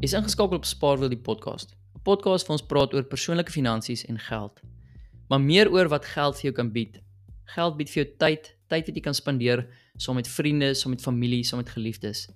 Is 0.00 0.12
ingeskakel 0.14 0.56
op 0.56 0.64
Spaarwiel 0.64 1.10
die 1.10 1.18
podcast. 1.18 1.74
'n 1.96 2.00
Podcast 2.02 2.46
waar 2.46 2.56
ons 2.56 2.66
praat 2.66 2.94
oor 2.94 3.02
persoonlike 3.02 3.50
finansies 3.50 4.06
en 4.06 4.18
geld. 4.18 4.60
Maar 5.28 5.40
meer 5.40 5.70
oor 5.70 5.88
wat 5.88 6.04
geld 6.04 6.34
vir 6.34 6.42
jou 6.42 6.52
kan 6.52 6.72
bied. 6.72 7.00
Geld 7.44 7.76
bied 7.76 7.90
vir 7.90 8.04
jou 8.04 8.16
tyd, 8.16 8.56
tyd 8.68 8.86
wat 8.86 8.94
jy 8.94 9.02
kan 9.02 9.14
spandeer 9.14 9.66
saam 9.96 10.14
met 10.14 10.28
vriende, 10.28 10.74
saam 10.74 10.90
met 10.90 11.02
familie, 11.02 11.44
saam 11.44 11.58
met 11.58 11.68
geliefdes 11.68 12.28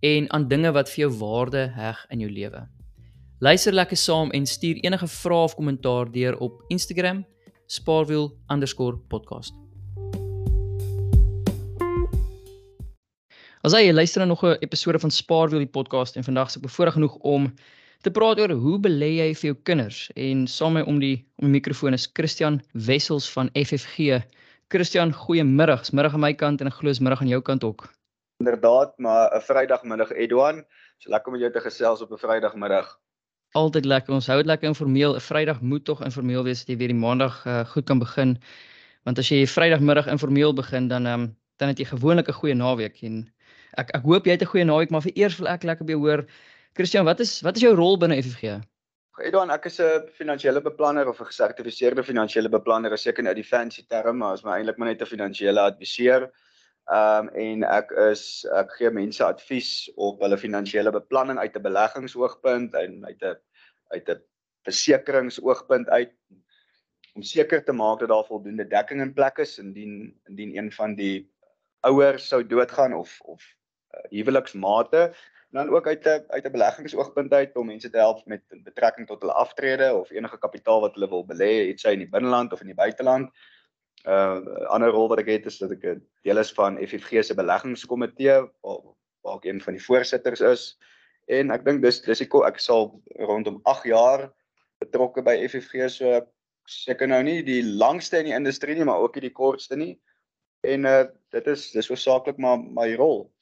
en 0.00 0.32
aan 0.32 0.48
dinge 0.48 0.72
wat 0.72 0.90
vir 0.90 1.08
jou 1.08 1.18
waarde 1.18 1.72
heg 1.72 2.06
in 2.10 2.20
jou 2.20 2.30
lewe. 2.30 2.68
Luister 3.40 3.72
lekker 3.72 3.96
saam 3.96 4.30
en 4.30 4.46
stuur 4.46 4.84
enige 4.84 5.06
vrae 5.06 5.44
of 5.44 5.54
kommentaar 5.54 6.12
deur 6.12 6.38
op 6.38 6.64
Instagram 6.68 7.24
spaarwiel_podcast. 7.66 9.65
As 13.66 13.74
jy 13.74 13.90
luister 13.90 14.22
na 14.22 14.26
nog 14.30 14.44
'n 14.44 14.62
episode 14.62 14.98
van 14.98 15.10
Spaarwiel 15.10 15.58
die 15.58 15.74
podcast 15.78 16.16
en 16.16 16.22
vandag 16.22 16.50
se 16.50 16.58
ek 16.58 16.62
bevoorreg 16.62 16.94
genoeg 16.94 17.14
om 17.14 17.54
te 18.00 18.10
praat 18.10 18.38
oor 18.38 18.50
hoe 18.50 18.78
belê 18.78 19.08
jy 19.18 19.34
vir 19.34 19.46
jou 19.48 19.56
kinders 19.62 20.10
en 20.14 20.46
saam 20.46 20.72
met 20.72 20.86
my 20.86 20.92
om 20.92 21.00
die 21.00 21.26
om 21.42 21.46
die 21.48 21.56
mikrofoon 21.58 21.92
is 21.92 22.06
Christian 22.12 22.62
Wessels 22.72 23.26
van 23.32 23.50
FFG. 23.54 24.22
Christian, 24.68 25.12
goeiemiddag. 25.12 25.90
Middag 25.90 26.14
aan 26.14 26.20
my 26.20 26.32
kant 26.34 26.60
en 26.60 26.66
'n 26.66 26.76
glo 26.78 26.90
is 26.90 27.00
middag 27.00 27.20
aan 27.20 27.28
jou 27.28 27.42
kant 27.42 27.64
ook. 27.64 27.90
Inderdaad, 28.38 28.98
maar 28.98 29.34
'n 29.34 29.40
Vrydagmiddag 29.40 30.12
Edwan. 30.12 30.64
So 30.98 31.10
lekker 31.10 31.32
om 31.32 31.38
jou 31.38 31.52
te 31.52 31.60
gesels 31.60 32.00
op 32.00 32.12
'n 32.12 32.18
Vrydagmiddag. 32.18 32.98
Altyd 33.50 33.84
lekker. 33.84 34.14
Ons 34.14 34.26
hou 34.26 34.36
dit 34.36 34.46
lekker 34.46 34.68
informeel. 34.68 35.14
'n 35.14 35.20
Vrydag 35.20 35.60
moet 35.60 35.84
tog 35.84 36.04
informeel 36.04 36.44
wees 36.44 36.58
dat 36.58 36.68
jy 36.68 36.76
weer 36.76 36.94
die 36.94 37.00
Maandag 37.00 37.46
uh, 37.46 37.64
goed 37.64 37.84
kan 37.84 37.98
begin. 37.98 38.38
Want 39.02 39.18
as 39.18 39.28
jy 39.28 39.46
Vrydagmiddag 39.46 40.06
informeel 40.06 40.54
begin, 40.54 40.88
dan 40.88 41.06
ehm 41.06 41.20
um, 41.20 41.36
dan 41.56 41.68
het 41.68 41.78
jy 41.78 41.84
gewoonlik 41.84 42.28
'n 42.28 42.32
goeie 42.32 42.54
naweek 42.54 43.02
en 43.02 43.34
ek 43.80 43.92
ek 43.98 44.02
hoop 44.08 44.26
jy 44.26 44.36
het 44.36 44.42
'n 44.42 44.52
goeie 44.52 44.64
naweek, 44.64 44.90
maar 44.90 45.02
vir 45.02 45.16
eers 45.16 45.38
wil 45.38 45.48
ek 45.48 45.64
lekker 45.64 45.86
by 45.86 45.94
hoor. 45.94 46.26
Christian, 46.74 47.04
wat 47.04 47.20
is 47.20 47.40
wat 47.42 47.56
is 47.56 47.62
jou 47.62 47.74
rol 47.74 47.96
binne 47.96 48.16
FFG? 48.22 48.60
Edwan, 49.24 49.50
ek 49.50 49.66
is 49.66 49.80
'n 49.80 50.08
finansiële 50.12 50.60
beplanner 50.60 51.08
of 51.08 51.20
'n 51.20 51.30
gesertifiseerde 51.30 52.02
finansiële 52.02 52.48
beplanner, 52.48 52.92
is 52.92 53.02
seker 53.02 53.22
nou 53.22 53.34
die 53.34 53.44
fancy 53.44 53.86
term, 53.88 54.18
maar 54.18 54.34
is 54.34 54.44
my 54.44 54.58
eintlik 54.58 54.76
maar 54.78 54.88
net 54.88 55.02
'n 55.02 55.06
finansiële 55.06 55.60
adviseur. 55.60 56.30
Ehm 56.86 57.28
um, 57.28 57.28
en 57.34 57.64
ek 57.64 57.90
is 58.12 58.46
ek 58.54 58.70
gee 58.78 58.90
mense 58.90 59.24
advies 59.24 59.90
op 59.96 60.20
hulle 60.20 60.38
finansiële 60.38 60.92
beplanning 60.92 61.38
uit 61.38 61.56
'n 61.56 61.62
beleggingsoogpunt 61.62 62.74
en 62.74 63.04
uit 63.04 63.22
'n 63.22 63.36
uit 63.88 64.08
'n 64.08 64.22
versekeringsoogpunt 64.62 65.88
uit 65.88 66.12
om 67.14 67.22
seker 67.22 67.64
te 67.64 67.72
maak 67.72 67.98
dat 67.98 68.08
daar 68.08 68.24
voldoende 68.24 68.68
dekking 68.68 69.00
in 69.00 69.12
plek 69.12 69.38
is 69.38 69.58
indien 69.58 70.20
indien 70.28 70.56
een 70.56 70.72
van 70.72 70.94
die 70.94 71.32
ouers 71.80 72.28
sou 72.28 72.46
doodgaan 72.46 72.94
of 72.94 73.20
of 73.20 73.42
huweliksmate 74.10 75.14
dan 75.56 75.68
ook 75.68 75.86
uit 75.86 76.04
'n 76.04 76.24
uit 76.28 76.44
'n 76.46 76.50
beleggingsoogpunt 76.50 77.32
uit 77.32 77.56
om 77.56 77.66
mense 77.66 77.90
te 77.90 77.96
help 77.98 78.26
met 78.26 78.42
betrekking 78.48 79.06
tot 79.06 79.20
hulle 79.20 79.32
aftrede 79.32 79.94
of 79.94 80.10
enige 80.10 80.38
kapitaal 80.38 80.80
wat 80.80 80.94
hulle 80.94 81.08
wil 81.08 81.26
belê, 81.26 81.52
iets 81.68 81.82
sy 81.82 81.88
in 81.88 82.04
die 82.04 82.08
binneland 82.08 82.52
of 82.52 82.60
in 82.60 82.66
die 82.66 82.82
buiteland. 82.84 83.30
'n 84.06 84.10
uh, 84.10 84.66
ander 84.74 84.90
rol 84.90 85.08
wat 85.08 85.18
ek 85.18 85.26
het 85.26 85.46
is 85.46 85.58
dat 85.58 85.70
ek 85.70 85.84
'n 85.84 86.02
deel 86.22 86.38
is 86.38 86.52
van 86.52 86.78
FFG 86.78 87.24
se 87.24 87.34
beleggingskomitee 87.34 88.40
waar 88.62 88.80
waar 89.22 89.36
ek 89.36 89.44
een 89.44 89.60
van 89.60 89.74
die 89.74 89.84
voorsitters 89.84 90.40
is. 90.40 90.78
En 91.26 91.50
ek 91.50 91.64
dink 91.64 91.82
dis 91.82 92.00
dis 92.00 92.20
ek 92.20 92.34
ek 92.34 92.58
sal 92.58 93.02
rondom 93.18 93.60
8 93.62 93.84
jaar 93.84 94.32
betrokke 94.78 95.22
by 95.22 95.48
FFG 95.48 95.88
so 95.90 96.20
seker 96.66 97.08
nou 97.08 97.22
nie 97.22 97.42
die 97.42 97.62
langste 97.62 98.18
in 98.18 98.24
die 98.24 98.34
industrie 98.34 98.74
nie, 98.74 98.84
maar 98.84 98.98
ook 98.98 99.14
nie 99.14 99.28
die 99.28 99.38
kortste 99.42 99.76
nie. 99.76 100.00
En 100.62 100.84
uh 100.84 101.04
dit 101.30 101.46
is 101.46 101.70
dis 101.70 101.90
oorsaaklik 101.90 102.38
maar 102.38 102.58
my 102.58 102.94
rol 102.94 103.32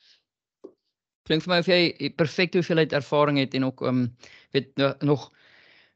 klink 1.28 1.44
vir 1.44 1.54
my 1.54 1.58
of 1.62 1.68
jy 1.68 2.10
perfekte 2.18 2.60
hoeveelheid 2.60 2.92
ervaring 2.92 3.40
het 3.40 3.54
en 3.54 3.64
ook 3.70 3.82
um 3.88 4.06
weet 4.52 4.70
nog 5.00 5.30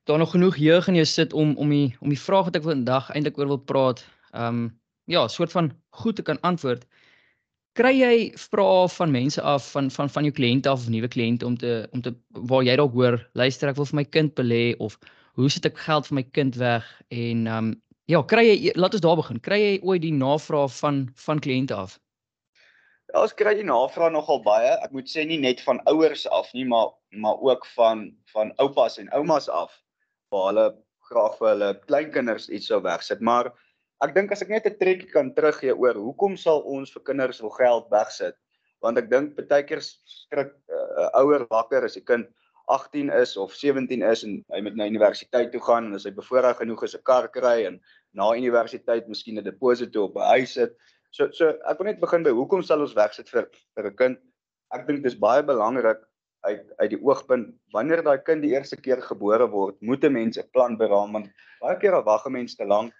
daar 0.08 0.18
nog 0.18 0.30
genoeg 0.32 0.56
jeug 0.56 0.88
in 0.88 0.94
jou 0.94 1.06
sit 1.06 1.32
om 1.32 1.56
om 1.56 1.70
die 1.70 1.96
om 2.00 2.08
die 2.08 2.20
vraag 2.20 2.48
wat 2.48 2.56
ek 2.56 2.68
vandag 2.68 3.10
eintlik 3.12 3.38
oor 3.38 3.50
wil 3.52 3.64
praat 3.72 4.04
um 4.32 4.68
ja, 5.08 5.28
soort 5.28 5.52
van 5.52 5.72
goed 5.90 6.16
te 6.16 6.22
kan 6.22 6.40
antwoord. 6.40 6.84
Kry 7.78 7.92
jy 7.96 8.14
vrae 8.36 8.88
van 8.92 9.10
mense 9.10 9.42
af 9.42 9.70
van 9.72 9.90
van 9.90 10.10
van 10.10 10.26
jou 10.26 10.34
kliënte 10.34 10.68
af 10.68 10.84
of 10.84 10.88
nuwe 10.92 11.08
kliënte 11.08 11.46
om 11.46 11.56
te 11.56 11.88
om 11.92 12.02
te 12.02 12.14
waar 12.50 12.64
jy 12.66 12.76
dalk 12.76 12.92
hoor, 12.92 13.18
luister 13.32 13.70
ek 13.70 13.76
wil 13.76 13.88
vir 13.88 14.00
my 14.00 14.04
kind 14.04 14.34
belê 14.36 14.74
of 14.78 14.98
hoe 15.38 15.48
sit 15.50 15.68
ek 15.68 15.78
geld 15.78 16.08
vir 16.08 16.18
my 16.20 16.24
kind 16.36 16.58
weg 16.60 16.88
en 17.08 17.46
um 17.46 17.70
ja, 18.08 18.22
kry 18.24 18.44
jy 18.48 18.72
laat 18.74 18.96
ons 18.96 19.04
daar 19.04 19.16
begin. 19.20 19.40
Kry 19.40 19.60
jy 19.60 19.72
ooit 19.84 20.02
die 20.02 20.12
navraag 20.16 20.72
van 20.80 21.06
van 21.14 21.40
kliënte 21.44 21.76
af? 21.76 21.98
Ja, 23.08 23.22
ons 23.24 23.32
kry 23.32 23.54
die 23.56 23.64
navraag 23.64 24.10
nogal 24.12 24.42
baie. 24.44 24.74
Ek 24.84 24.92
moet 24.92 25.08
sê 25.08 25.22
nie 25.24 25.38
net 25.40 25.62
van 25.64 25.78
ouers 25.88 26.26
af 26.38 26.50
nie, 26.52 26.66
maar 26.68 26.90
maar 27.16 27.38
ook 27.40 27.64
van 27.72 28.02
van 28.34 28.50
oupas 28.60 28.98
en 29.00 29.08
oumas 29.16 29.48
af 29.48 29.72
waar 30.28 30.50
hulle 30.50 30.66
graag 31.08 31.38
vir 31.38 31.48
hulle 31.48 31.70
kleinkinders 31.86 32.50
iets 32.52 32.68
sou 32.68 32.82
wegsit. 32.84 33.22
Maar 33.24 33.48
ek 34.04 34.12
dink 34.14 34.34
as 34.34 34.44
ek 34.44 34.52
net 34.52 34.68
'n 34.68 34.76
trekkie 34.82 35.08
kan 35.14 35.32
teruggee 35.32 35.72
oor 35.72 35.96
hoekom 35.96 36.36
sal 36.36 36.60
ons 36.68 36.92
vir 36.92 37.02
kinders 37.08 37.40
wil 37.40 37.54
geld 37.56 37.88
wegsit? 37.94 38.36
Want 38.84 39.00
ek 39.00 39.08
dink 39.10 39.40
baie 39.40 39.64
keer 39.64 39.80
skrik 39.80 40.52
'n 40.52 40.76
uh, 40.76 41.08
ouer 41.22 41.46
wakker 41.48 41.88
as 41.88 41.96
'n 41.96 42.04
kind 42.04 42.28
18 42.68 43.08
is 43.08 43.36
of 43.36 43.54
17 43.56 44.02
is 44.02 44.24
en 44.24 44.44
hy 44.52 44.60
moet 44.60 44.76
na 44.76 44.84
universiteit 44.84 45.50
toe 45.52 45.64
gaan 45.64 45.88
en 45.88 45.94
as 45.96 46.04
hy 46.04 46.12
bevoorreg 46.12 46.60
genoeg 46.60 46.84
is 46.84 46.94
'n 46.94 47.02
kar 47.08 47.32
kry 47.32 47.64
en 47.64 47.80
na 48.12 48.36
universiteit 48.36 49.08
miskien 49.08 49.38
'n 49.38 49.48
deposito 49.48 50.04
op 50.04 50.16
'n 50.16 50.28
huis 50.36 50.52
sit 50.60 50.76
So 51.10 51.30
so 51.32 51.54
ek 51.70 51.78
wil 51.78 51.88
net 51.90 52.00
begin 52.00 52.24
by 52.26 52.34
hoekom 52.36 52.62
sal 52.62 52.84
ons 52.84 52.96
wegsit 52.96 53.28
vir 53.32 53.48
vir 53.76 53.90
'n 53.90 53.96
kind? 53.96 54.18
Ek 54.74 54.86
dink 54.86 55.02
dis 55.02 55.14
baie 55.14 55.42
belangrik 55.42 56.00
uit 56.46 56.64
uit 56.80 56.90
die 56.90 57.00
oogpunt 57.02 57.54
wanneer 57.72 58.02
daai 58.02 58.18
kind 58.24 58.42
die 58.42 58.52
eerste 58.54 58.76
keer 58.76 59.00
gebore 59.02 59.48
word, 59.50 59.76
moet 59.80 60.04
'n 60.04 60.12
mens 60.12 60.38
'n 60.38 60.50
plan 60.52 60.76
beraam 60.76 61.12
want 61.12 61.30
baie 61.60 61.78
keer 61.78 62.02
wag 62.04 62.26
'n 62.26 62.32
mens 62.32 62.56
te 62.56 62.64
lank 62.64 62.92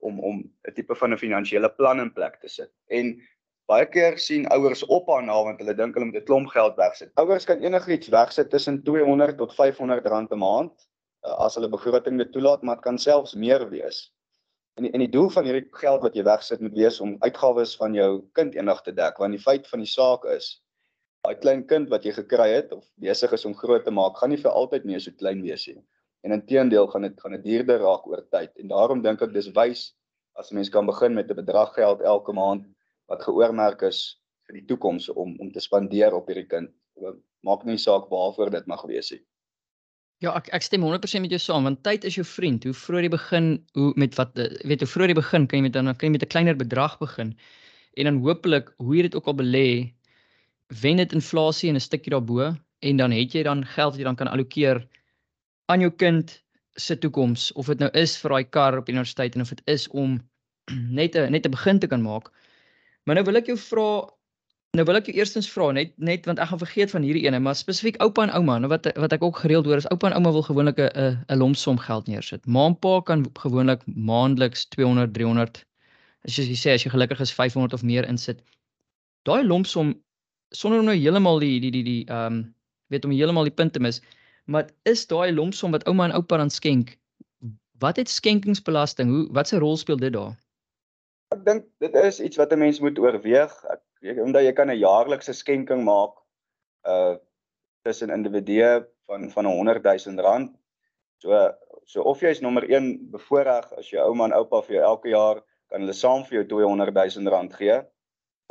om 0.00 0.20
om 0.20 0.42
'n 0.68 0.74
tipe 0.74 0.94
van 0.94 1.12
'n 1.12 1.22
finansiële 1.24 1.70
plan 1.78 2.00
in 2.00 2.12
plek 2.12 2.40
te 2.40 2.48
sit. 2.48 2.70
En 2.90 3.20
baie 3.66 3.86
keer 3.86 4.18
sien 4.18 4.46
ouers 4.52 4.84
op 4.84 5.08
aan 5.10 5.26
na 5.26 5.42
want 5.44 5.60
hulle 5.60 5.74
dink 5.74 5.94
hulle 5.94 6.06
moet 6.06 6.20
'n 6.20 6.28
klomp 6.28 6.48
geld 6.48 6.76
wegsit. 6.76 7.10
Ouers 7.16 7.44
kan 7.44 7.62
enigiets 7.64 8.08
wegsit 8.08 8.50
tussen 8.50 8.82
200 8.84 9.38
tot 9.38 9.54
500 9.54 10.06
rand 10.06 10.30
'n 10.32 10.38
maand 10.38 10.86
uh, 11.24 11.36
as 11.46 11.54
hulle 11.54 11.68
begroting 11.68 12.18
dit 12.18 12.32
toelaat, 12.32 12.62
maar 12.62 12.76
dit 12.76 12.84
kan 12.84 12.98
selfs 12.98 13.34
meer 13.34 13.68
wees. 13.70 14.12
En 14.74 14.86
die, 14.86 14.90
en 14.90 15.02
die 15.04 15.10
doel 15.10 15.28
van 15.30 15.46
hierdie 15.46 15.68
geld 15.78 16.02
wat 16.02 16.16
jy 16.18 16.24
wegsit 16.26 16.62
moet 16.64 16.74
wees 16.74 17.00
om 17.04 17.14
uitgawes 17.22 17.76
van 17.78 17.94
jou 17.94 18.08
kind 18.38 18.56
eendag 18.58 18.80
te 18.82 18.94
dek 18.94 19.20
want 19.22 19.36
die 19.36 19.42
feit 19.42 19.68
van 19.70 19.84
die 19.84 19.90
saak 19.90 20.24
is 20.34 20.48
daai 21.24 21.38
klein 21.40 21.62
kind 21.70 21.92
wat 21.92 22.04
jy 22.04 22.12
gekry 22.16 22.48
het 22.52 22.72
of 22.76 22.82
besig 23.04 23.32
is 23.36 23.46
om 23.48 23.54
groot 23.60 23.84
te 23.86 23.94
maak 23.94 24.18
gaan 24.20 24.34
nie 24.34 24.40
vir 24.40 24.56
altyd 24.62 24.88
meer 24.90 25.02
so 25.04 25.14
klein 25.20 25.44
wees 25.46 25.66
nie. 25.70 25.78
En 26.26 26.34
inteendeel 26.36 26.88
gaan 26.92 27.06
dit 27.06 27.22
gaan 27.22 27.36
dit 27.36 27.44
duurder 27.46 27.84
raak 27.84 28.08
oor 28.10 28.24
tyd 28.34 28.50
en 28.60 28.72
daarom 28.72 29.04
dink 29.04 29.22
ek 29.22 29.32
dis 29.36 29.50
wys 29.56 29.84
as 30.40 30.50
'n 30.50 30.58
mens 30.58 30.72
kan 30.74 30.90
begin 30.90 31.14
met 31.14 31.30
'n 31.30 31.38
bedrag 31.42 31.74
geld 31.78 32.02
elke 32.02 32.32
maand 32.32 32.66
wat 33.08 33.22
geoormerk 33.22 33.82
is 33.82 34.00
vir 34.48 34.60
die 34.60 34.66
toekoms 34.66 35.08
om 35.08 35.36
om 35.40 35.52
te 35.52 35.60
spandeer 35.60 36.14
op 36.14 36.26
hierdie 36.26 36.48
kind. 36.48 36.70
Maak 37.44 37.64
nie 37.64 37.78
saak 37.78 38.10
waarvoor 38.10 38.50
dit 38.50 38.66
mag 38.66 38.82
wees 38.90 39.10
nie. 39.12 39.22
Ja, 40.22 40.32
ek 40.38 40.48
ek 40.56 40.62
stem 40.62 40.84
100% 40.86 41.24
met 41.24 41.32
jou 41.34 41.40
saam 41.42 41.66
want 41.68 41.82
tyd 41.82 42.04
is 42.04 42.14
jou 42.18 42.24
vriend. 42.24 42.64
Hoe 42.64 42.74
vroeër 42.76 43.08
jy 43.08 43.10
begin, 43.16 43.48
hoe 43.74 43.92
met 44.00 44.14
wat 44.20 44.38
eh, 44.38 44.52
weet 44.68 44.84
hoe 44.84 44.88
vroeër 44.88 45.12
jy 45.12 45.18
begin, 45.18 45.46
kan 45.50 45.58
jy 45.58 45.64
met 45.66 45.74
dan 45.74 45.90
kan 45.92 46.08
jy 46.08 46.14
met 46.14 46.22
'n 46.22 46.32
kleiner 46.34 46.56
bedrag 46.56 46.98
begin. 46.98 47.34
En 47.98 48.04
dan 48.04 48.20
hopelik 48.22 48.70
hoe 48.78 48.96
jy 48.96 49.02
dit 49.08 49.14
ook 49.14 49.26
al 49.26 49.36
belê, 49.42 49.68
wen 50.82 50.96
dit 50.96 51.12
inflasie 51.12 51.68
en 51.68 51.76
'n 51.76 51.80
stukkie 51.80 52.10
daarbo 52.14 52.54
en 52.80 52.96
dan 52.96 53.10
het 53.12 53.34
jy 53.34 53.42
dan 53.42 53.64
geld 53.64 53.92
wat 53.92 53.98
jy 53.98 54.04
dan 54.04 54.16
kan 54.16 54.28
allokeer 54.28 54.86
aan 55.66 55.80
jou 55.80 55.90
kind 55.90 56.42
se 56.76 56.96
toekoms 56.98 57.52
of 57.52 57.66
dit 57.66 57.78
nou 57.78 57.90
is 57.94 58.16
vir 58.18 58.30
daai 58.30 58.44
kar 58.44 58.78
op 58.78 58.88
universiteit 58.88 59.34
en 59.34 59.40
of 59.40 59.48
dit 59.48 59.62
is 59.66 59.88
om 59.88 60.18
net 61.00 61.16
'n 61.16 61.30
net 61.30 61.46
'n 61.46 61.50
begin 61.50 61.78
te 61.78 61.86
kan 61.86 62.02
maak. 62.02 62.30
Maar 63.04 63.14
nou 63.16 63.24
wil 63.24 63.36
ek 63.36 63.46
jou 63.46 63.58
vra 63.58 64.08
Nou 64.74 64.82
wil 64.88 64.96
ek 64.98 65.06
jou 65.06 65.14
eerstens 65.14 65.46
vra 65.46 65.68
net 65.70 65.92
net 66.02 66.24
want 66.26 66.40
ek 66.42 66.48
gaan 66.50 66.58
vergeet 66.58 66.90
van 66.90 67.04
hierdie 67.06 67.28
ene, 67.28 67.38
maar 67.38 67.54
spesifiek 67.54 68.00
oupa 68.02 68.24
en 68.24 68.32
ouma, 68.34 68.56
nou 68.58 68.70
wat 68.72 68.88
wat 68.98 69.12
ek 69.14 69.22
ook 69.22 69.36
gereeld 69.44 69.68
hoor 69.70 69.78
is 69.78 69.86
oupa 69.94 70.08
en 70.08 70.16
ouma 70.18 70.32
wil 70.34 70.42
gewoonlik 70.42 70.80
'n 70.82 71.14
'n 71.30 71.38
lomsom 71.38 71.78
geld 71.78 72.10
neersit. 72.10 72.42
Ma 72.46 72.64
en 72.66 72.74
pa 72.74 73.00
kan 73.00 73.22
gewoonlik 73.38 73.86
maandeliks 73.86 74.66
200, 74.74 75.14
300 75.14 75.62
as 76.26 76.38
jy 76.40 76.56
sê 76.58 76.74
as 76.74 76.82
jy 76.82 76.90
gelukkig 76.90 77.20
is 77.20 77.32
500 77.32 77.72
of 77.72 77.82
meer 77.82 78.08
insit. 78.08 78.42
Daai 79.22 79.46
lomsom 79.46 79.94
sonder 80.50 80.78
om 80.80 80.90
nou 80.90 80.96
heeltemal 80.96 81.38
die 81.38 81.60
die 81.60 81.70
die 81.70 81.84
die 81.84 82.02
ehm 82.08 82.26
um, 82.26 82.54
weet 82.90 83.04
om 83.04 83.14
heeltemal 83.14 83.46
die 83.46 83.54
punte 83.54 83.80
mis, 83.80 84.02
maar 84.46 84.66
is 84.82 85.06
daai 85.06 85.30
lomsom 85.32 85.70
wat 85.70 85.86
ouma 85.86 86.04
en 86.04 86.18
oupa 86.18 86.36
dan 86.36 86.50
skenk, 86.50 86.98
wat 87.78 87.96
het 87.96 88.08
skenkingsbelasting? 88.08 89.10
Hoe 89.10 89.26
wat 89.30 89.48
se 89.48 89.58
rol 89.58 89.76
speel 89.76 89.96
dit 89.96 90.12
daar? 90.12 90.34
Ek 91.30 91.44
dink 91.44 91.64
dit 91.78 91.94
is 91.94 92.20
iets 92.20 92.36
wat 92.36 92.52
'n 92.52 92.58
mens 92.58 92.80
moet 92.80 92.98
oorweeg. 92.98 93.54
Ek 93.70 93.80
jy 94.04 94.20
omdat 94.20 94.44
jy 94.44 94.52
kan 94.52 94.70
'n 94.70 94.80
jaarlikse 94.80 95.32
skenking 95.32 95.84
maak 95.84 96.18
uh 96.88 97.16
tussen 97.84 98.10
individue 98.10 98.84
van 99.06 99.30
van 99.30 99.46
'n 99.46 99.56
100 99.56 99.82
000 100.06 100.22
rand. 100.24 100.52
So 101.18 101.52
so 101.84 102.02
of 102.02 102.20
jy 102.20 102.30
is 102.30 102.40
nommer 102.40 102.64
1 102.64 103.10
bevoordeel 103.10 103.78
as 103.78 103.90
jou 103.90 104.00
ouma 104.00 104.24
en 104.24 104.36
oupa 104.36 104.62
vir 104.62 104.76
jou 104.76 104.84
elke 104.84 105.08
jaar 105.08 105.42
kan 105.70 105.80
hulle 105.80 105.92
saam 105.92 106.24
vir 106.24 106.38
jou 106.38 106.44
200 106.44 106.92
000 106.92 107.32
rand 107.32 107.52
gee. 107.54 107.82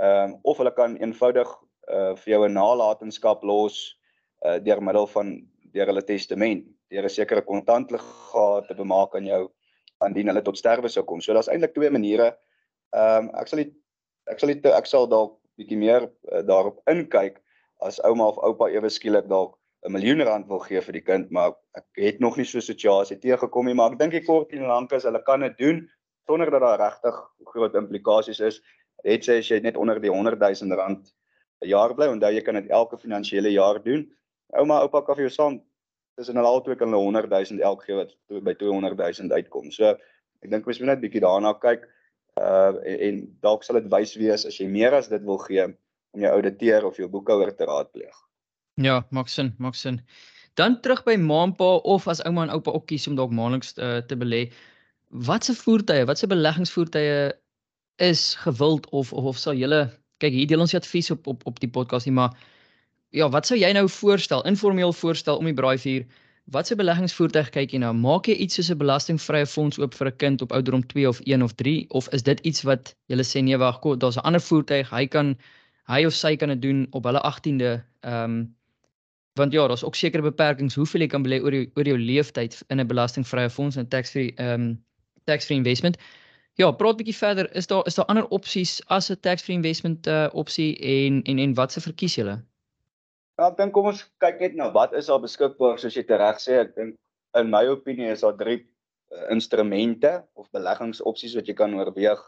Ehm 0.02 0.34
um, 0.34 0.40
of 0.44 0.58
hulle 0.58 0.72
kan 0.72 0.98
eenvoudig 0.98 1.50
uh 1.88 2.16
vir 2.16 2.34
jou 2.34 2.46
'n 2.48 2.54
nalatenskap 2.54 3.44
los 3.44 3.98
uh 4.46 4.60
deur 4.60 4.82
middel 4.82 5.08
van 5.08 5.48
deur 5.74 5.88
hulle 5.88 6.06
testament, 6.06 6.66
deur 6.90 7.04
'n 7.04 7.10
sekere 7.10 7.42
kontantliggaat 7.42 8.68
te 8.68 8.76
bemaak 8.76 9.16
aan 9.16 9.26
jou 9.26 9.52
indien 10.06 10.28
hulle 10.28 10.42
tot 10.42 10.58
sterwe 10.58 10.90
sou 10.90 11.04
kom. 11.04 11.22
So 11.22 11.34
daar's 11.34 11.48
eintlik 11.48 11.74
twee 11.74 11.90
maniere. 11.90 12.38
Ehm 12.96 13.30
um, 13.30 13.30
ek 13.36 13.48
sal 13.48 13.64
die 13.64 13.72
ek 14.28 14.40
sal 14.40 14.50
die 14.50 14.72
ek 14.72 14.86
sal 14.86 15.08
dalk 15.08 15.43
bietjie 15.58 15.78
meer 15.78 16.08
uh, 16.08 16.42
daarop 16.48 16.82
inkyk 16.90 17.40
as 17.82 18.00
ouma 18.08 18.30
of 18.32 18.40
oupa 18.48 18.70
ewe 18.72 18.90
skielik 18.90 19.28
dalk 19.30 19.58
'n 19.84 19.92
miljoen 19.92 20.24
rand 20.24 20.48
wil 20.48 20.62
gee 20.64 20.82
vir 20.82 20.96
die 20.96 21.04
kind, 21.04 21.32
maar 21.32 21.56
ek 21.76 21.86
het 22.00 22.20
nog 22.20 22.38
nie 22.38 22.46
so 22.46 22.58
'n 22.58 22.70
situasie 22.70 23.18
teëgekom 23.20 23.66
nie, 23.66 23.74
maar 23.74 23.92
ek 23.92 24.00
dink 24.00 24.12
die 24.12 24.24
kort 24.26 24.54
en 24.54 24.68
lank 24.68 24.94
is 24.94 25.04
hulle 25.04 25.22
kan 25.24 25.42
dit 25.42 25.58
doen 25.58 25.90
sonder 26.28 26.50
dat 26.52 26.62
daar 26.62 26.80
regtig 26.80 27.16
groot 27.52 27.76
implikasies 27.76 28.40
is. 28.40 28.62
Het 29.04 29.26
sê 29.26 29.38
as 29.40 29.50
jy 29.50 29.60
net 29.60 29.78
onder 29.78 30.00
die 30.00 30.12
100 30.12 30.40
000 30.40 30.76
rand 30.80 31.12
'n 31.62 31.68
jaar 31.68 31.94
bly, 31.94 32.08
onthou 32.08 32.32
jy 32.32 32.42
kan 32.42 32.56
dit 32.56 32.70
elke 32.70 32.98
finansiële 32.98 33.52
jaar 33.52 33.84
doen. 33.84 34.08
Ouma, 34.56 34.80
oupa 34.82 35.02
kan 35.02 35.16
vir 35.16 35.28
jou 35.28 35.36
saam 35.36 35.62
tussen 36.16 36.36
hulle 36.36 36.48
albei 36.48 36.76
kan 36.76 36.88
hulle 36.88 37.04
100 37.04 37.30
000 37.52 37.62
elk 37.62 37.84
gee 37.84 37.96
wat 37.96 38.16
by 38.30 38.54
200 38.54 38.96
000 38.98 39.32
uitkom. 39.36 39.72
So 39.72 39.98
ek 40.44 40.50
dink 40.50 40.66
mens 40.66 40.80
moet 40.80 40.88
net 40.94 41.02
bietjie 41.02 41.22
daarna 41.22 41.54
kyk 41.60 41.88
uh 42.42 42.74
en, 42.84 43.00
en 43.08 43.24
dalk 43.46 43.64
sal 43.64 43.80
dit 43.82 43.90
wys 43.92 44.16
wees 44.18 44.46
as 44.50 44.60
jy 44.60 44.68
meer 44.68 44.94
as 44.98 45.10
dit 45.12 45.24
wil 45.28 45.38
gee 45.46 45.66
om 45.68 46.22
jou 46.22 46.32
ouditeur 46.34 46.86
of 46.86 46.98
jou 46.98 47.10
boekhouer 47.10 47.54
te 47.58 47.66
raadpleeg. 47.70 48.16
Ja, 48.82 49.04
maak 49.10 49.30
sin, 49.30 49.54
maak 49.58 49.76
sin. 49.78 50.02
Dan 50.58 50.80
terug 50.82 51.04
by 51.06 51.16
maampa 51.18 51.80
of 51.90 52.08
as 52.08 52.22
ouma 52.26 52.46
en 52.46 52.54
oupa 52.54 52.74
ook 52.74 52.86
kies 52.90 53.08
om 53.10 53.18
dalk 53.18 53.34
maandeliks 53.34 53.74
uh, 53.78 54.02
te 54.10 54.18
belê. 54.18 54.44
Watse 55.10 55.54
voertuie, 55.58 56.06
watse 56.10 56.30
beleggingsvoertuie 56.30 57.34
is 58.02 58.34
gewild 58.42 58.90
of 58.90 59.14
of 59.14 59.34
of 59.34 59.38
sal 59.38 59.58
julle 59.58 59.86
kyk 60.22 60.34
hier 60.34 60.50
deel 60.50 60.64
ons 60.66 60.76
advies 60.78 61.12
op 61.14 61.28
op 61.28 61.46
op 61.50 61.60
die 61.62 61.70
podcast 61.70 62.10
nie, 62.10 62.16
maar 62.18 62.34
ja, 63.14 63.30
wat 63.30 63.46
sou 63.46 63.58
jy 63.58 63.70
nou 63.74 63.86
voorstel, 63.90 64.42
informeel 64.50 64.94
voorstel 64.94 65.38
om 65.38 65.50
die 65.50 65.58
braaivuur? 65.58 66.06
Watse 66.52 66.76
beleggingsvoertuig 66.76 67.50
kyk 67.56 67.74
jy 67.74 67.80
nou? 67.80 67.94
Maak 67.96 68.28
jy 68.28 68.34
iets 68.44 68.58
soos 68.60 68.70
'n 68.72 68.80
belastingvrye 68.80 69.46
fonds 69.48 69.78
oop 69.80 69.94
vir 69.96 70.08
'n 70.10 70.18
kind 70.24 70.42
op 70.42 70.52
ouderdom 70.52 70.84
2 70.94 71.08
of 71.08 71.22
1 71.26 71.42
of 71.42 71.54
3 71.56 71.86
of 72.00 72.10
is 72.18 72.24
dit 72.24 72.40
iets 72.40 72.64
wat 72.64 72.96
jy 73.08 73.16
sê 73.24 73.42
nee 73.42 73.58
wag, 73.58 73.80
daar's 73.98 74.18
'n 74.18 74.26
ander 74.28 74.42
voertuig, 74.42 74.90
hy 74.90 75.06
kan 75.08 75.38
hy 75.88 76.06
of 76.06 76.14
sy 76.14 76.36
kan 76.36 76.50
dit 76.50 76.62
doen 76.62 76.88
op 76.92 77.04
hulle 77.06 77.22
18de. 77.22 77.84
Ehm 78.02 78.24
um, 78.24 78.56
want 79.36 79.54
ja, 79.54 79.68
daar's 79.68 79.84
ook 79.84 79.96
sekere 79.96 80.22
beperkings 80.22 80.76
hoeveel 80.76 81.02
jy 81.02 81.08
kan 81.08 81.24
belê 81.24 81.42
oor 81.42 81.54
jou 81.54 81.66
oor 81.76 81.86
jou 81.86 81.98
leeftyd 81.98 82.62
in 82.70 82.80
'n 82.80 82.88
belastingvrye 82.88 83.50
fonds 83.50 83.78
en 83.78 83.88
tax-free 83.88 84.34
ehm 84.36 84.62
um, 84.62 84.84
tax-free 85.26 85.58
investment. 85.58 85.98
Ja, 86.56 86.72
praat 86.72 86.98
bietjie 86.98 87.16
verder. 87.16 87.56
Is 87.56 87.68
daar 87.68 87.88
is 87.88 87.96
daar 87.96 88.06
ander 88.06 88.28
opsies 88.28 88.82
as 88.88 89.10
'n 89.10 89.20
tax-free 89.22 89.56
investment 89.56 90.08
uh, 90.08 90.28
opsie 90.34 90.78
en 90.78 91.24
en 91.24 91.40
en 91.40 91.54
wat 91.54 91.72
se 91.72 91.82
verkies 91.82 92.16
julle? 92.16 92.44
Ja, 93.40 93.48
ek 93.50 93.56
dink 93.58 93.74
kom 93.74 93.88
ons 93.90 94.04
kyk 94.22 94.42
net 94.44 94.58
nou 94.58 94.68
wat 94.76 94.92
is 94.98 95.08
daar 95.10 95.22
beskikbaar 95.22 95.80
soos 95.82 95.96
jy 95.98 96.04
reg 96.06 96.38
sê. 96.42 96.60
Ek 96.62 96.76
dink 96.76 96.98
in 97.40 97.50
my 97.50 97.64
opinie 97.66 98.12
is 98.14 98.22
daar 98.22 98.36
drie 98.38 98.60
uh, 98.60 99.24
instrumente 99.34 100.12
of 100.38 100.52
beleggingsopsies 100.54 101.34
wat 101.40 101.50
jy 101.50 101.56
kan 101.58 101.74
oorweeg 101.74 102.22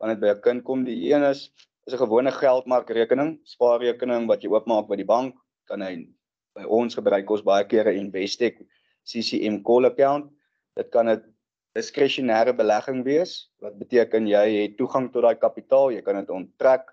wanneer 0.00 0.18
dit 0.18 0.24
by 0.26 0.34
'n 0.34 0.42
kind 0.44 0.64
kom. 0.64 0.84
Die 0.84 0.98
een 1.12 1.24
is 1.24 1.48
is 1.88 1.94
'n 1.94 2.02
gewone 2.04 2.30
geldmarkrekening, 2.30 3.38
spaarrekening 3.44 4.28
wat 4.28 4.44
jy 4.44 4.50
oopmaak 4.52 4.88
by 4.88 4.96
die 5.00 5.08
bank. 5.08 5.34
Kan 5.64 5.80
hy 5.80 6.06
by 6.54 6.68
ons 6.68 6.94
gebruik 6.94 7.30
ons 7.30 7.42
baie 7.42 7.64
keer 7.64 7.88
'n 7.88 7.96
Investec 8.04 8.60
CCM 9.08 9.62
call 9.64 9.86
account. 9.86 10.28
Dit 10.76 10.90
kan 10.90 11.08
'n 11.08 11.24
diskresionêre 11.74 12.52
belegging 12.52 13.02
wees 13.04 13.48
wat 13.62 13.78
beteken 13.78 14.28
jy 14.28 14.44
het 14.60 14.76
toegang 14.76 15.08
tot 15.12 15.22
daai 15.22 15.40
kapitaal, 15.40 15.90
jy 15.90 16.02
kan 16.02 16.16
dit 16.16 16.30
onttrek 16.30 16.92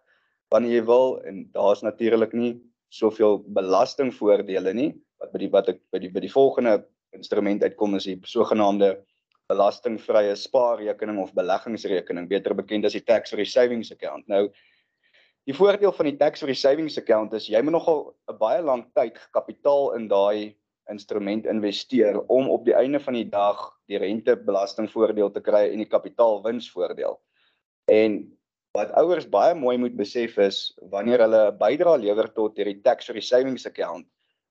wanneer 0.51 0.79
jy 0.79 0.85
wil 0.85 1.19
en 1.27 1.49
daar's 1.51 1.83
natuurlik 1.83 2.33
nie 2.33 2.61
soveel 2.93 3.41
belastingvoordele 3.55 4.73
nie 4.73 4.91
wat 5.19 5.33
by 5.33 5.41
die 5.41 5.51
wat 5.51 5.69
ek 5.73 5.81
by 5.91 5.99
die 5.99 6.11
by 6.13 6.23
die 6.23 6.31
volgende 6.31 6.79
instrument 7.15 7.63
uitkom 7.63 7.95
is 7.97 8.07
die 8.07 8.17
sogenaamde 8.27 8.95
belastingvrye 9.47 10.35
spaarrekening 10.35 11.21
of 11.23 11.33
beleggingsrekening, 11.35 12.27
beter 12.27 12.55
bekend 12.55 12.85
as 12.85 12.97
die 12.97 13.05
tax 13.05 13.31
free 13.31 13.47
savings 13.47 13.93
account. 13.95 14.27
Nou 14.27 14.47
die 15.47 15.55
voordeel 15.55 15.93
van 15.95 16.09
die 16.09 16.17
tax 16.19 16.43
free 16.43 16.57
savings 16.57 16.97
account 16.99 17.33
is 17.33 17.47
jy 17.47 17.61
moet 17.63 17.77
nogal 17.77 18.15
'n 18.27 18.37
baie 18.37 18.61
lang 18.61 18.83
tyd 18.93 19.19
kapitaal 19.31 19.95
in 19.95 20.07
daai 20.07 20.55
instrument 20.91 21.45
investeer 21.45 22.19
om 22.27 22.49
op 22.49 22.65
die 22.65 22.75
einde 22.75 22.99
van 22.99 23.13
die 23.13 23.27
dag 23.29 23.73
die 23.87 23.97
rentebelastingvoordeel 23.97 25.31
te 25.31 25.41
kry 25.41 25.71
en 25.71 25.77
die 25.77 25.91
kapitaalwinsvoordeel. 25.91 27.19
En 27.87 28.36
wat 28.75 28.91
ouers 28.99 29.27
baie 29.29 29.55
mooi 29.55 29.77
moet 29.77 29.95
besef 29.97 30.37
is 30.37 30.73
wanneer 30.91 31.23
hulle 31.25 31.51
'n 31.51 31.57
bydrae 31.57 32.01
lewer 32.01 32.27
tot 32.33 32.57
hierdie 32.57 32.81
tax 32.83 33.05
free 33.05 33.21
savings 33.21 33.65
account, 33.65 34.07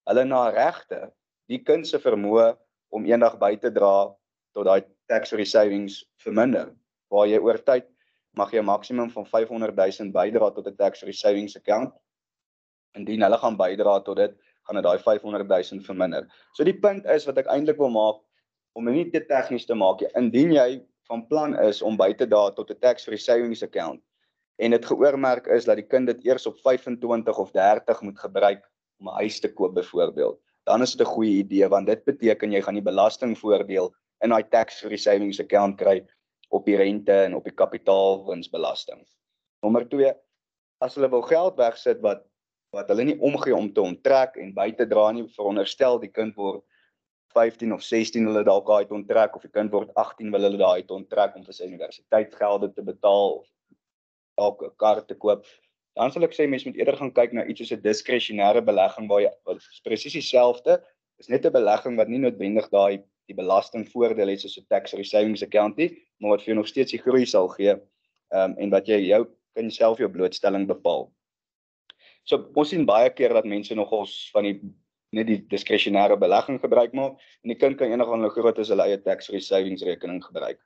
hulle 0.07 0.25
na 0.25 0.51
regte 0.51 1.13
die 1.49 1.63
kind 1.63 1.87
se 1.87 1.99
vermoë 1.99 2.57
om 2.91 3.07
eendag 3.07 3.39
by 3.39 3.57
te 3.57 3.71
dra 3.71 4.15
tot 4.55 4.67
daai 4.67 4.83
tax 5.09 5.31
free 5.31 5.45
savings 5.45 6.05
verminder. 6.25 6.73
Waar 7.11 7.29
jy 7.29 7.39
oor 7.39 7.59
tyd 7.59 7.87
mag 8.37 8.53
jy 8.53 8.61
'n 8.61 8.71
maksimum 8.71 9.11
van 9.11 9.27
500 9.27 9.77
000 9.77 10.13
bydra 10.13 10.51
tot 10.55 10.67
'n 10.67 10.77
tax 10.77 11.01
free 11.01 11.13
savings 11.13 11.57
account. 11.57 11.93
Indien 12.97 13.23
hulle 13.23 13.39
gaan 13.39 13.57
bydra 13.57 14.01
tot 14.01 14.17
dit, 14.17 14.33
gaan 14.67 14.77
dit 14.77 14.85
daai 14.85 14.99
500 14.99 15.49
000 15.49 15.83
verminder. 15.87 16.27
So 16.55 16.65
die 16.65 16.79
punt 16.79 17.07
is 17.07 17.27
wat 17.27 17.39
ek 17.39 17.47
eintlik 17.47 17.79
wil 17.79 17.91
maak 17.91 18.23
om 18.75 18.85
nie 18.85 19.11
te 19.11 19.21
tegnies 19.21 19.67
te 19.67 19.75
maak 19.75 20.01
nie. 20.01 20.11
Indien 20.17 20.53
jy 20.53 20.83
van 21.07 21.27
plan 21.27 21.59
is 21.59 21.83
om 21.83 21.97
by 21.97 22.13
te 22.15 22.27
daag 22.27 22.55
tot 22.55 22.71
'n 22.71 22.79
tax-free 22.81 23.19
savings 23.19 23.63
account 23.63 24.03
en 24.57 24.73
dit 24.73 24.87
geoormerk 24.89 25.47
is 25.53 25.69
dat 25.69 25.77
die 25.81 25.87
kind 25.87 26.09
dit 26.09 26.25
eers 26.25 26.47
op 26.49 26.59
25 26.65 27.39
of 27.39 27.53
30 27.53 28.01
moet 28.01 28.19
gebruik 28.19 28.65
om 29.01 29.09
'n 29.09 29.19
huis 29.21 29.41
te 29.41 29.53
koop 29.53 29.75
byvoorbeeld, 29.75 30.41
dan 30.65 30.83
is 30.83 30.93
dit 30.93 31.07
'n 31.07 31.11
goeie 31.11 31.37
idee 31.45 31.69
want 31.69 31.87
dit 31.87 32.05
beteken 32.05 32.53
jy 32.53 32.63
gaan 32.63 32.75
die 32.75 32.91
belastingvoordeel 32.91 33.95
in 34.25 34.31
daai 34.31 34.49
tax-free 34.49 34.97
savings 34.97 35.41
account 35.41 35.77
kry 35.77 36.07
op 36.49 36.65
die 36.65 36.77
rente 36.77 37.13
en 37.13 37.35
op 37.35 37.45
die 37.45 37.55
kapitaalwinsbelasting. 37.55 39.07
Nommer 39.61 39.89
2, 39.89 40.15
as 40.79 40.95
hulle 40.95 41.11
wil 41.11 41.23
geld 41.23 41.57
wegsit 41.57 42.01
wat 42.01 42.25
wat 42.73 42.89
hulle 42.89 43.05
nie 43.05 43.21
omgee 43.21 43.55
om 43.55 43.73
te 43.73 43.81
onttrek 43.81 44.37
en 44.37 44.55
by 44.55 44.73
te 44.73 44.87
dra 44.87 45.13
nie 45.13 45.29
veronderstel 45.29 46.01
die 46.01 46.11
kind 46.11 46.35
word 46.35 46.65
15 47.37 47.73
of 47.77 47.85
16 47.85 48.27
hulle 48.29 48.45
dalk 48.49 48.67
daai 48.71 48.97
onttrek 48.99 49.37
of 49.37 49.45
die 49.45 49.53
kind 49.53 49.73
word 49.77 49.93
18 50.03 50.33
wil 50.35 50.49
hulle 50.49 50.61
daai 50.63 50.97
onttrek 50.99 51.37
om 51.37 51.45
vir 51.45 51.57
sy 51.57 51.69
universiteitsgelde 51.69 52.73
te 52.75 52.85
betaal 52.87 53.39
of 53.39 53.47
dalk 54.41 54.63
'n 54.63 54.77
kar 54.83 55.03
te 55.07 55.15
koop. 55.15 55.45
Dan 55.97 56.13
sal 56.13 56.25
ek 56.25 56.37
sê 56.37 56.49
mense 56.49 56.69
moet 56.69 56.79
eerder 56.81 56.97
gaan 56.97 57.13
kyk 57.13 57.33
na 57.33 57.45
iets 57.45 57.61
soos 57.61 57.73
'n 57.73 57.83
diskresionêre 57.83 58.65
belegging 58.65 59.09
waar 59.09 59.23
jy 59.25 59.33
presies 59.85 60.17
dieselfde 60.19 60.81
is 61.19 61.29
net 61.29 61.47
'n 61.47 61.53
belegging 61.53 61.97
wat 61.97 62.09
nie 62.09 62.19
noodwendig 62.19 62.69
daai 62.71 63.03
die 63.29 63.35
belastingvoordeel 63.35 64.29
het 64.29 64.41
soos 64.41 64.59
'n 64.59 64.67
tax 64.69 64.95
savings 65.11 65.43
account 65.43 65.77
nie 65.77 65.91
maar 66.21 66.31
wat 66.37 66.43
vir 66.43 66.55
jou 66.55 66.59
nog 66.61 66.69
steeds 66.69 66.93
die 66.93 67.03
groei 67.03 67.27
sal 67.27 67.49
gee 67.49 67.75
um, 68.33 68.55
en 68.59 68.71
wat 68.71 68.87
jy 68.87 69.01
jou 69.09 69.27
kan 69.57 69.71
self 69.71 69.99
jou 69.99 70.09
blootstelling 70.09 70.67
bepaal. 70.69 71.11
So 72.25 72.51
ons 72.55 72.73
sien 72.73 72.87
baie 72.87 73.11
keer 73.11 73.33
dat 73.37 73.49
mense 73.49 73.75
nogals 73.75 74.31
van 74.35 74.49
die 74.49 74.61
net 75.15 75.29
die 75.31 75.39
diskresionêre 75.51 76.17
belegging 76.19 76.59
gebruik 76.63 76.95
maak 76.95 77.21
en 77.45 77.53
die 77.53 77.59
kind 77.59 77.79
kan 77.79 77.93
enig 77.93 78.09
van 78.09 78.23
hulle 78.23 78.35
groot 78.35 78.59
as 78.59 78.71
hulle 78.73 78.87
eie 78.87 78.99
tax 79.03 79.31
free 79.31 79.45
savings 79.45 79.85
rekening 79.87 80.23
gebruik. 80.25 80.59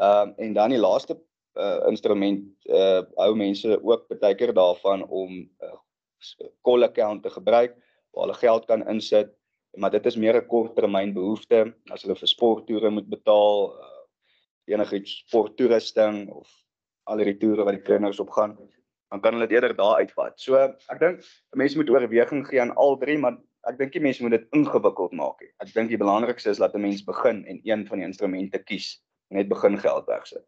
Ehm 0.00 0.32
uh, 0.32 0.44
en 0.44 0.54
dan 0.54 0.74
die 0.74 0.80
laaste 0.80 1.16
uh, 1.58 1.80
instrument 1.88 2.44
uh 2.70 3.02
hou 3.18 3.34
mense 3.36 3.78
ook 3.82 4.08
baie 4.20 4.34
keer 4.34 4.54
daarvan 4.54 5.04
om 5.08 5.30
'n 5.32 5.48
uh, 5.62 6.48
call 6.62 6.84
account 6.84 7.22
te 7.22 7.30
gebruik 7.30 7.76
waar 8.12 8.26
hulle 8.26 8.38
geld 8.38 8.66
kan 8.66 8.86
insit, 8.88 9.32
maar 9.76 9.90
dit 9.90 10.06
is 10.06 10.16
meer 10.16 10.36
'n 10.36 10.46
korttermyn 10.46 11.14
behoefte 11.14 11.74
as 11.90 12.02
hulle 12.02 12.16
vir 12.16 12.28
sporttoere 12.28 12.90
moet 12.90 13.08
betaal, 13.08 13.72
uh, 13.80 14.04
enigiets 14.64 15.24
sporttoerusting 15.26 16.30
of 16.30 16.48
al 17.04 17.16
die 17.16 17.38
toere 17.38 17.64
wat 17.64 17.74
die 17.74 17.88
kinders 17.88 18.20
op 18.20 18.30
gaan 18.30 18.56
dan 19.12 19.20
kan 19.20 19.34
hulle 19.34 19.46
dit 19.46 19.54
eerder 19.56 19.76
daar 19.76 19.98
uitvat. 20.00 20.40
So 20.40 20.56
ek 20.56 21.00
dink 21.00 21.24
mense 21.60 21.76
moet 21.76 21.90
oorweging 21.92 22.46
gee 22.48 22.60
aan 22.62 22.72
al 22.80 22.96
drie, 22.96 23.18
maar 23.20 23.36
ek 23.70 23.78
dink 23.78 23.92
die 23.94 24.02
mense 24.02 24.22
moet 24.22 24.36
dit 24.36 24.46
ingewikkeld 24.56 25.12
maak. 25.18 25.42
Ek 25.62 25.70
dink 25.74 25.92
die 25.92 26.00
belangrikste 26.00 26.50
is 26.50 26.58
dat 26.58 26.74
'n 26.74 26.82
mens 26.82 27.04
begin 27.04 27.44
en 27.46 27.60
een 27.62 27.86
van 27.86 27.98
die 27.98 28.06
instrumente 28.06 28.58
kies 28.58 29.02
net 29.30 29.48
begin 29.48 29.78
geld 29.78 30.06
wegsit. 30.06 30.44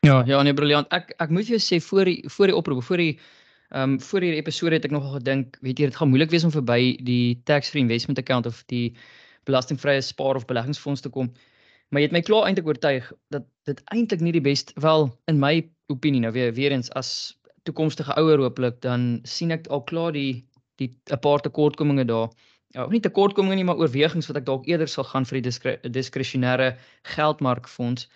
Ja, 0.00 0.22
ja, 0.26 0.42
nee 0.42 0.54
briljant. 0.54 0.88
Ek 0.92 1.12
ek 1.18 1.30
moet 1.30 1.46
jou 1.46 1.58
sê 1.60 1.80
voor 1.80 2.04
die 2.04 2.24
voor 2.28 2.46
die 2.46 2.56
oproep, 2.56 2.82
voor 2.82 2.96
die 2.96 3.18
ehm 3.70 3.92
um, 3.92 4.00
voor 4.00 4.20
hierdie 4.20 4.40
episode 4.40 4.74
het 4.74 4.84
ek 4.84 4.90
nogal 4.90 5.12
gedink, 5.20 5.58
weet 5.60 5.78
jy, 5.78 5.84
dit 5.86 5.96
gaan 5.96 6.08
moeilik 6.08 6.30
wees 6.30 6.44
om 6.44 6.50
verby 6.50 6.96
die 7.06 7.40
tax 7.44 7.70
free 7.70 7.82
investment 7.82 8.18
account 8.18 8.46
of 8.46 8.64
die 8.66 8.96
belastingvrye 9.44 10.00
spaar 10.00 10.36
of 10.36 10.46
beleggingsfonds 10.46 11.00
te 11.00 11.08
kom. 11.08 11.30
Maar 11.90 12.00
jy 12.00 12.06
het 12.08 12.16
my 12.16 12.22
klaar 12.22 12.46
eintlik 12.48 12.66
oortuig 12.66 13.12
dat 13.28 13.46
dit 13.68 13.82
eintlik 13.94 14.20
nie 14.20 14.32
die 14.32 14.42
beste 14.42 14.72
wel 14.80 15.10
in 15.30 15.38
my 15.38 15.70
opinie 15.90 16.20
nou 16.20 16.32
weer 16.32 16.52
weer 16.54 16.72
eens 16.72 16.90
as 16.98 17.38
toekomstige 17.62 18.14
ouer 18.16 18.38
hooplik 18.38 18.80
dan 18.80 19.20
sien 19.28 19.50
ek 19.50 19.68
al 19.68 19.84
klaar 19.84 20.12
die 20.16 20.46
die 20.80 20.90
'n 21.12 21.20
paar 21.20 21.44
tekortkominge 21.44 22.04
daar. 22.08 22.30
Ja, 22.74 22.86
nie 22.86 23.00
tekortkominge 23.02 23.56
nie, 23.58 23.66
maar 23.66 23.80
oorwegings 23.82 24.28
wat 24.30 24.36
ek 24.40 24.46
dalk 24.46 24.66
eerder 24.66 24.88
sal 24.88 25.04
gaan 25.04 25.26
vir 25.26 25.40
die 25.40 25.46
diskre, 25.48 25.76
diskresionêre 25.82 26.76
geldmarkfonds. 27.16 28.08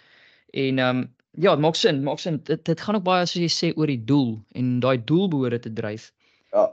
En 0.52 0.78
ehm 0.78 0.98
um, 0.98 1.14
ja, 1.34 1.54
dit 1.54 1.60
maak 1.60 1.74
sin, 1.74 2.02
maak 2.02 2.18
sin. 2.22 2.40
Dit 2.44 2.64
dit 2.64 2.80
gaan 2.80 2.96
ook 2.96 3.06
baie 3.06 3.26
soos 3.26 3.42
jy 3.42 3.50
sê 3.50 3.72
oor 3.76 3.90
die 3.90 4.04
doel 4.04 4.38
en 4.54 4.80
daai 4.80 4.98
doel 5.04 5.28
behoort 5.28 5.62
te 5.62 5.72
dryf. 5.72 6.12
Ja. 6.52 6.70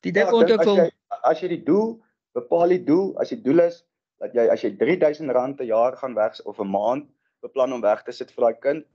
Die 0.00 0.12
ding 0.12 0.26
ja, 0.26 0.32
ook 0.32 0.50
ook 0.50 0.64
wel 0.64 0.90
as 1.22 1.40
jy 1.40 1.48
die 1.48 1.64
doel 1.64 2.00
Bepaal 2.36 2.76
die 2.76 2.84
doel. 2.86 3.14
As 3.18 3.32
die 3.32 3.40
doel 3.42 3.64
is 3.66 3.82
dat 4.22 4.34
jy 4.36 4.46
as 4.52 4.62
jy 4.62 4.70
R3000 4.76 5.32
'n 5.32 5.66
jaar 5.66 5.96
gaan 5.96 6.14
weg 6.14 6.38
of 6.44 6.60
'n 6.60 6.70
maand 6.70 7.08
beplan 7.42 7.72
om 7.72 7.80
weg 7.80 8.02
te 8.04 8.12
sit 8.12 8.30
vir 8.30 8.44
daai 8.44 8.60
kind, 8.60 8.86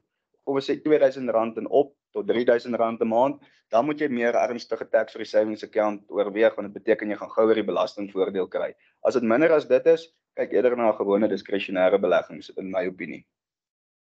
kom 0.46 0.56
ons 0.56 0.70
sê 0.70 0.77
R2000 0.80 1.58
en 1.58 1.68
op 1.68 1.96
tot 2.15 2.31
R3000 2.31 2.72
'n 2.72 3.07
maand, 3.12 3.41
dan 3.74 3.86
moet 3.86 4.00
jy 4.00 4.07
meer 4.07 4.36
ernstige 4.39 4.88
tax 4.89 5.13
free 5.13 5.27
savings 5.27 5.63
account 5.63 6.03
oorweeg 6.07 6.55
want 6.55 6.72
dit 6.72 6.84
beteken 6.84 7.10
jy 7.12 7.17
gaan 7.19 7.34
gouer 7.38 7.55
die 7.55 7.67
belastingvoordeel 7.67 8.48
kry. 8.48 8.74
As 9.03 9.17
dit 9.17 9.24
minder 9.24 9.51
as 9.51 9.67
dit 9.67 9.86
is, 9.91 10.07
kyk 10.36 10.53
eerder 10.53 10.75
na 10.77 10.91
gewone 10.95 11.27
diskresionêre 11.31 12.00
beleggings 12.00 12.51
in 12.57 12.72
my 12.72 12.86
opinie. 12.88 13.25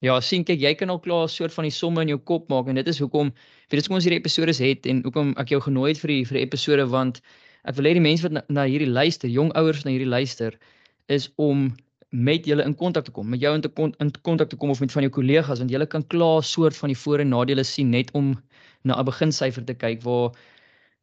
Ja, 0.05 0.21
sien 0.23 0.45
kyk, 0.47 0.61
jy 0.63 0.75
kan 0.79 0.91
al 0.95 1.01
klaar 1.03 1.25
'n 1.27 1.29
soort 1.29 1.53
van 1.53 1.65
die 1.67 1.75
somme 1.75 2.03
in 2.03 2.09
jou 2.09 2.19
kop 2.19 2.49
maak 2.49 2.69
en 2.69 2.75
dit 2.75 2.89
is 2.89 2.99
hoekom 2.99 3.33
weet 3.71 3.89
jy 3.89 3.95
ons 3.95 4.05
hierdie 4.05 4.21
episode 4.21 4.55
het 4.55 4.87
en 4.87 5.03
hoekom 5.03 5.35
ek 5.37 5.49
jou 5.49 5.61
genooi 5.61 5.91
het 5.91 5.99
vir 5.99 6.09
die 6.09 6.25
vir 6.25 6.39
die 6.39 6.47
episode 6.47 6.87
want 6.87 7.21
ek 7.65 7.75
wil 7.75 7.85
hê 7.85 7.93
die 7.99 8.07
mense 8.07 8.23
wat 8.23 8.33
na, 8.33 8.43
na 8.49 8.65
hierdie 8.65 8.89
luister, 8.89 9.29
jong 9.29 9.51
ouers 9.57 9.85
na 9.85 9.91
hierdie 9.91 10.09
luister 10.09 10.55
is 11.09 11.33
om 11.37 11.75
met 12.11 12.47
julle 12.47 12.65
in 12.65 12.75
kontak 12.75 13.05
te 13.05 13.13
kom, 13.13 13.29
met 13.29 13.41
jou 13.41 13.55
in 13.55 13.61
te 13.61 13.69
kon 13.69 13.93
in 14.01 14.11
kontak 14.23 14.49
te 14.49 14.57
kom 14.57 14.71
of 14.71 14.81
met 14.81 14.93
van 14.93 15.05
jou 15.05 15.13
kollegas 15.13 15.59
want 15.59 15.71
julle 15.71 15.87
kan 15.87 16.07
klaar 16.07 16.43
soort 16.43 16.77
van 16.77 16.89
die 16.89 16.97
voor 16.97 17.21
en 17.21 17.29
nadele 17.29 17.65
sien 17.65 17.91
net 17.91 18.11
om 18.13 18.33
na 18.83 18.97
'n 18.97 19.05
beginsyfer 19.05 19.65
te 19.65 19.75
kyk 19.75 20.03
waar 20.03 20.33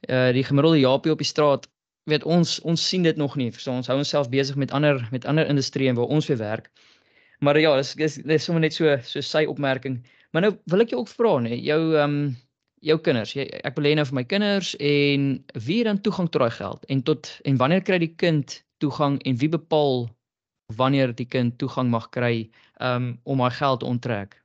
uh 0.09 0.31
die 0.33 0.43
gemiddelde 0.43 0.79
Japie 0.79 1.11
op 1.11 1.17
die 1.17 1.27
straat 1.27 1.67
weet 2.05 2.23
ons 2.23 2.59
ons 2.61 2.87
sien 2.89 3.03
dit 3.03 3.17
nog 3.17 3.35
nie. 3.35 3.51
So 3.51 3.71
ons 3.71 3.87
hou 3.87 3.97
onsself 3.97 4.29
besig 4.29 4.55
met 4.55 4.71
ander 4.71 5.07
met 5.11 5.25
ander 5.25 5.47
industrieë 5.47 5.93
waar 5.93 6.11
ons 6.17 6.27
weer 6.27 6.37
werk. 6.37 6.71
Maar 7.39 7.59
ja, 7.59 7.75
dis 7.75 7.93
dis 7.93 8.15
dis 8.15 8.43
sommer 8.43 8.61
net 8.61 8.73
so 8.73 8.97
so 9.03 9.21
sy 9.21 9.45
opmerking. 9.45 10.03
Maar 10.31 10.41
nou 10.41 10.53
wil 10.71 10.81
ek 10.85 10.93
jou 10.93 10.99
ook 10.99 11.13
vra 11.13 11.37
nê, 11.41 11.55
jou 11.61 11.95
ehm 11.95 12.03
um, 12.03 12.35
jou 12.85 12.97
kinders. 13.01 13.33
Jy, 13.33 13.47
ek 13.65 13.79
hê 13.81 13.95
nou 13.97 14.05
vir 14.05 14.15
my 14.15 14.23
kinders 14.29 14.75
en 14.77 15.29
wie 15.65 15.83
dan 15.83 16.01
toegang 16.05 16.29
tot 16.29 16.43
daai 16.43 16.53
geld 16.53 16.85
en 16.93 17.01
tot 17.01 17.31
en 17.49 17.57
wanneer 17.57 17.81
kry 17.81 17.97
die 18.03 18.13
kind 18.13 18.59
toegang 18.83 19.17
en 19.25 19.39
wie 19.41 19.49
bepaal 19.49 20.05
wanneer 20.73 21.13
die 21.15 21.27
kind 21.27 21.57
toegang 21.57 21.89
mag 21.89 22.09
kry 22.09 22.49
um, 22.81 23.19
om 23.23 23.39
haar 23.39 23.51
geld 23.51 23.79
te 23.79 23.85
onttrek? 23.85 24.35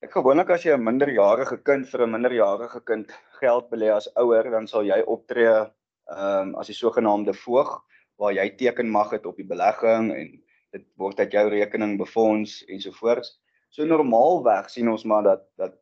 Ek 0.00 0.14
gewoonlik 0.16 0.50
as 0.50 0.64
jy 0.64 0.72
'n 0.72 0.84
minderjarige 0.84 1.58
kind 1.62 1.88
vir 1.88 2.06
'n 2.06 2.10
minderjarige 2.10 2.80
kind 2.80 3.12
geld 3.40 3.70
belê 3.70 3.90
as 3.92 4.08
ouer, 4.16 4.50
dan 4.50 4.66
sal 4.66 4.82
jy 4.82 5.02
optree 5.06 5.66
ehm 6.10 6.48
um, 6.48 6.54
as 6.56 6.66
die 6.66 6.74
sogenaamde 6.74 7.34
voog 7.34 7.84
waar 8.18 8.32
jy 8.32 8.48
teken 8.56 8.88
mag 8.90 9.10
het 9.10 9.26
op 9.26 9.36
die 9.36 9.46
belegging 9.46 10.12
en 10.12 10.42
dit 10.72 10.84
word 10.96 11.20
uit 11.20 11.32
jou 11.32 11.48
rekening 11.48 11.98
befonds 11.98 12.64
ensovoorts. 12.68 13.40
So 13.70 13.84
normaalweg 13.84 14.70
sien 14.70 14.88
ons 14.88 15.04
maar 15.04 15.22
dat 15.22 15.46
dat 15.56 15.76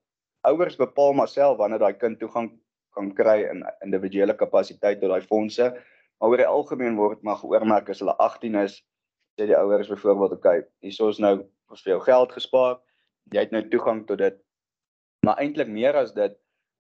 ouers 0.46 0.76
bepaal 0.76 1.12
maar 1.12 1.28
self 1.28 1.58
wanneer 1.58 1.78
daai 1.78 1.96
kind 1.98 2.18
toegang 2.18 2.50
kan 2.94 3.12
kry 3.14 3.42
in 3.50 3.64
individuele 3.84 4.34
kapasiteit 4.34 5.00
tot 5.00 5.10
daai 5.10 5.22
fondse. 5.22 5.72
Maar 6.18 6.32
oor 6.32 6.42
die 6.42 6.50
algemeen 6.50 6.96
word 6.98 7.22
maar 7.22 7.38
geoormerk 7.40 7.90
as 7.92 8.02
hulle 8.02 8.16
18 8.18 8.58
is, 8.64 8.80
sê 9.38 9.46
die 9.46 9.56
ouers 9.56 9.88
byvoorbeeld, 9.88 10.32
"Oké, 10.32 10.48
okay, 10.48 10.66
hier 10.80 11.08
is 11.10 11.18
nou 11.18 11.46
ons 11.70 11.82
vir 11.82 11.92
jou 11.92 12.00
geld 12.00 12.32
gespaar. 12.32 12.78
Jy 13.30 13.40
het 13.40 13.50
nou 13.52 13.62
toegang 13.68 14.06
tot 14.06 14.18
dit." 14.18 14.36
Maar 15.26 15.38
eintlik 15.38 15.68
meer 15.68 15.96
as 15.96 16.12
dit, 16.12 16.34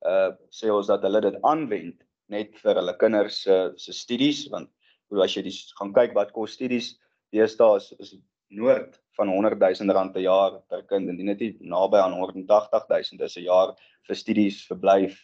uh 0.06 0.30
sê 0.50 0.70
ons 0.70 0.86
dat 0.86 1.02
hulle 1.02 1.20
dit 1.20 1.42
aanwend 1.42 2.02
net 2.28 2.56
vir 2.62 2.74
hulle 2.74 2.96
kinders 2.96 3.42
se 3.42 3.52
uh, 3.52 3.72
se 3.76 3.92
studies, 3.92 4.48
want 4.50 4.70
hoe 5.10 5.22
as 5.24 5.34
jy 5.34 5.42
dis 5.42 5.72
gaan 5.78 5.92
kyk 5.92 6.14
wat 6.14 6.32
kos 6.32 6.52
studies 6.52 6.98
deesdae 7.34 7.76
is, 7.76 7.92
is 7.98 8.16
noord 8.48 9.00
van 9.18 9.28
100 9.28 9.58
000 9.60 9.94
rand 9.94 10.12
per 10.12 10.22
jaar 10.22 10.60
per 10.68 10.84
kind 10.88 11.08
en 11.08 11.16
dit 11.16 11.26
net 11.26 11.60
naby 11.60 12.00
aan 12.00 12.16
180 12.16 12.86
000 12.88 13.24
is 13.24 13.36
'n 13.36 13.44
jaar 13.44 13.74
vir 14.08 14.16
studies, 14.16 14.66
verblyf, 14.66 15.18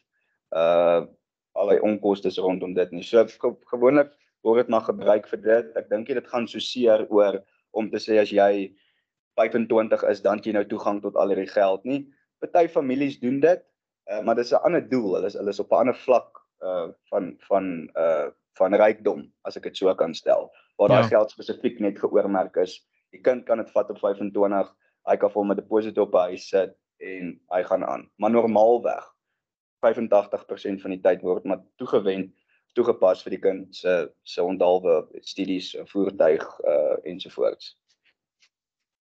uh 0.52 1.06
allerlei 1.54 1.80
onkoste 1.80 2.30
rondom 2.40 2.74
dit 2.74 2.90
nie. 2.92 3.02
So 3.02 3.24
gewoonlik 3.70 4.12
word 4.44 4.64
dit 4.64 4.72
maar 4.72 4.84
gebruik 4.86 5.28
vir 5.30 5.40
dit. 5.42 5.70
Ek 5.78 5.88
dink 5.90 6.10
dit 6.10 6.26
gaan 6.30 6.48
so 6.50 6.62
seer 6.62 7.06
oor 7.08 7.40
om 7.72 7.90
te 7.90 8.00
sê 8.02 8.18
as 8.20 8.32
jy 8.34 8.74
25 9.38 10.04
is 10.10 10.22
dan 10.22 10.42
jy 10.44 10.54
nou 10.54 10.64
toegang 10.68 11.00
tot 11.02 11.16
al 11.18 11.32
hierdie 11.32 11.50
geld 11.50 11.84
nie. 11.88 12.04
Party 12.42 12.68
families 12.68 13.18
doen 13.22 13.40
dit, 13.40 13.62
uh, 14.10 14.20
maar 14.22 14.36
dis 14.36 14.52
'n 14.52 14.62
ander 14.66 14.82
doel. 14.88 15.14
Hulle 15.16 15.26
is 15.26 15.38
hulle 15.38 15.50
is 15.50 15.60
op 15.60 15.72
'n 15.72 15.86
ander 15.86 15.96
vlak 15.96 16.40
uh 16.62 16.88
van 17.10 17.36
van 17.48 17.88
uh 17.96 18.30
van 18.58 18.74
rykdom 18.74 19.26
as 19.42 19.56
ek 19.56 19.62
dit 19.62 19.76
so 19.76 19.94
kan 19.94 20.14
stel. 20.14 20.50
Waar 20.76 20.88
daai 20.88 21.02
ja. 21.02 21.08
geld 21.08 21.30
spesifiek 21.30 21.80
net 21.80 21.98
geoormerk 21.98 22.56
is. 22.56 22.86
Die 23.10 23.20
kind 23.20 23.44
kan 23.46 23.58
dit 23.58 23.70
vat 23.70 23.90
op 23.90 23.98
25, 23.98 24.74
hy 25.06 25.16
kan 25.16 25.30
vir 25.30 25.40
hom 25.40 25.50
'n 25.50 25.56
deposito 25.56 26.02
op 26.02 26.14
hy 26.14 26.36
sit 26.36 26.76
en 26.98 27.40
hy 27.50 27.62
gaan 27.62 27.84
aan. 27.84 28.10
Maar 28.18 28.30
normaalweg 28.30 29.13
85% 29.84 30.82
van 30.82 30.96
die 30.96 31.02
tyd 31.04 31.22
word 31.22 31.44
maar 31.44 31.62
toegewend 31.76 32.32
toegepas 32.74 33.22
vir 33.22 33.36
die 33.36 33.42
kind 33.42 33.76
se 33.76 33.94
se 34.26 34.42
onthaalwe 34.42 35.00
studies, 35.22 35.74
voertuig 35.92 36.44
uh 36.66 36.96
ensovoorts. 37.04 37.74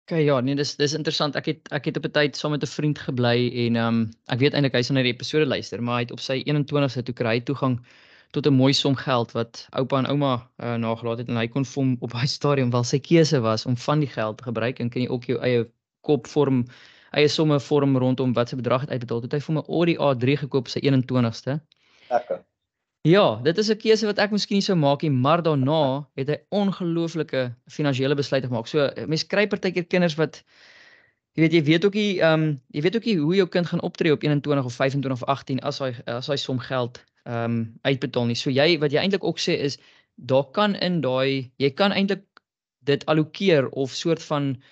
OK 0.03 0.19
ja, 0.19 0.41
nee 0.41 0.59
dis 0.59 0.75
dis 0.77 0.97
interessant. 0.99 1.37
Ek 1.39 1.47
het 1.47 1.69
ek 1.71 1.91
het 1.91 1.97
op 2.01 2.07
'n 2.09 2.15
tyd 2.19 2.37
saam 2.37 2.51
met 2.57 2.63
'n 2.63 2.75
vriend 2.75 2.99
gebly 2.99 3.37
en 3.67 3.77
ehm 3.77 3.87
um, 3.89 4.11
ek 4.27 4.39
weet 4.39 4.55
eintlik 4.55 4.75
hy 4.75 4.83
sal 4.83 4.97
na 4.97 5.03
die 5.03 5.15
episode 5.15 5.47
luister, 5.47 5.83
maar 5.83 6.01
hy 6.01 6.07
het 6.07 6.17
op 6.17 6.21
sy 6.21 6.43
21ste 6.43 7.03
toe 7.03 7.15
kry 7.15 7.41
toegang 7.41 7.79
tot 8.33 8.47
'n 8.47 8.55
mooi 8.55 8.73
som 8.73 8.97
geld 8.97 9.33
wat 9.33 9.67
oupa 9.71 9.99
en 9.99 10.09
ouma 10.09 10.35
uh, 10.59 10.75
nagelaat 10.75 11.19
het 11.19 11.29
en 11.29 11.37
hy 11.37 11.49
kon 11.49 11.65
hom 11.75 11.97
op 12.01 12.13
hy 12.13 12.27
stadium 12.27 12.71
wel 12.71 12.85
sy 12.85 12.99
keuse 12.99 13.41
was 13.41 13.67
om 13.67 13.77
van 13.77 14.01
die 14.01 14.09
geld 14.09 14.39
te 14.39 14.45
gebruik 14.45 14.81
en 14.81 14.91
kan 14.91 15.03
jy 15.03 15.09
ook 15.09 15.25
jou 15.25 15.39
eie 15.39 15.69
kop 16.01 16.27
vorm 16.27 16.65
eie 17.13 17.29
somme 17.29 17.61
vorm 17.61 17.97
rondom 17.99 18.33
wat 18.33 18.49
se 18.49 18.57
bedrag 18.57 18.87
het 18.87 18.91
uitbetaal. 18.91 19.23
Het 19.27 19.37
hy 19.37 19.43
vir 19.47 19.55
my 19.59 19.63
Audi 19.69 19.97
A3 19.97 20.39
gekoop 20.47 20.69
sy 20.73 20.81
21ste. 20.85 21.61
Lekker. 22.11 22.43
Ja, 23.03 23.41
dit 23.43 23.59
is 23.59 23.69
'n 23.71 23.77
keuse 23.77 24.07
wat 24.07 24.19
ek 24.19 24.31
miskien 24.31 24.57
nie 24.57 24.63
sou 24.63 24.77
maak 24.77 25.03
nie, 25.03 25.11
maar 25.11 25.43
daarna 25.43 26.07
het 26.15 26.29
hy 26.29 26.37
ongelooflike 26.51 27.55
finansiële 27.67 28.15
besluite 28.15 28.47
gemaak. 28.47 28.67
So 28.67 28.91
mense 29.07 29.27
kry 29.27 29.47
partykeer 29.47 29.85
kinders 29.85 30.15
wat 30.15 30.43
jy 31.35 31.43
weet 31.43 31.53
jy 31.53 31.63
weet 31.63 31.85
ook 31.85 31.95
nie 31.95 32.21
ehm 32.21 32.43
um, 32.43 32.61
jy 32.71 32.83
weet 32.83 32.97
ook 32.97 33.05
nie 33.05 33.17
hoe 33.19 33.35
jou 33.35 33.49
kind 33.49 33.67
gaan 33.67 33.81
optree 33.81 34.13
op 34.13 34.23
21 34.23 34.65
of 34.65 34.75
25 34.75 35.23
of 35.23 35.29
18 35.29 35.61
as 35.61 35.79
hy 35.79 35.91
as 36.07 36.29
hy 36.29 36.37
som 36.37 36.59
geld 36.59 37.05
ehm 37.25 37.45
um, 37.45 37.75
uitbetaal 37.83 38.27
nie. 38.27 38.37
So 38.37 38.51
jy 38.51 38.79
wat 38.79 38.93
jy 38.93 39.01
eintlik 39.03 39.25
ook 39.25 39.39
sê 39.39 39.59
is 39.59 39.79
daar 40.15 40.51
kan 40.53 40.75
in 40.75 41.01
daai 41.01 41.51
jy 41.57 41.71
kan 41.71 41.93
eintlik 41.93 42.23
dit 42.87 43.07
allokeer 43.07 43.69
of 43.69 43.91
soort 43.91 44.23
van 44.23 44.63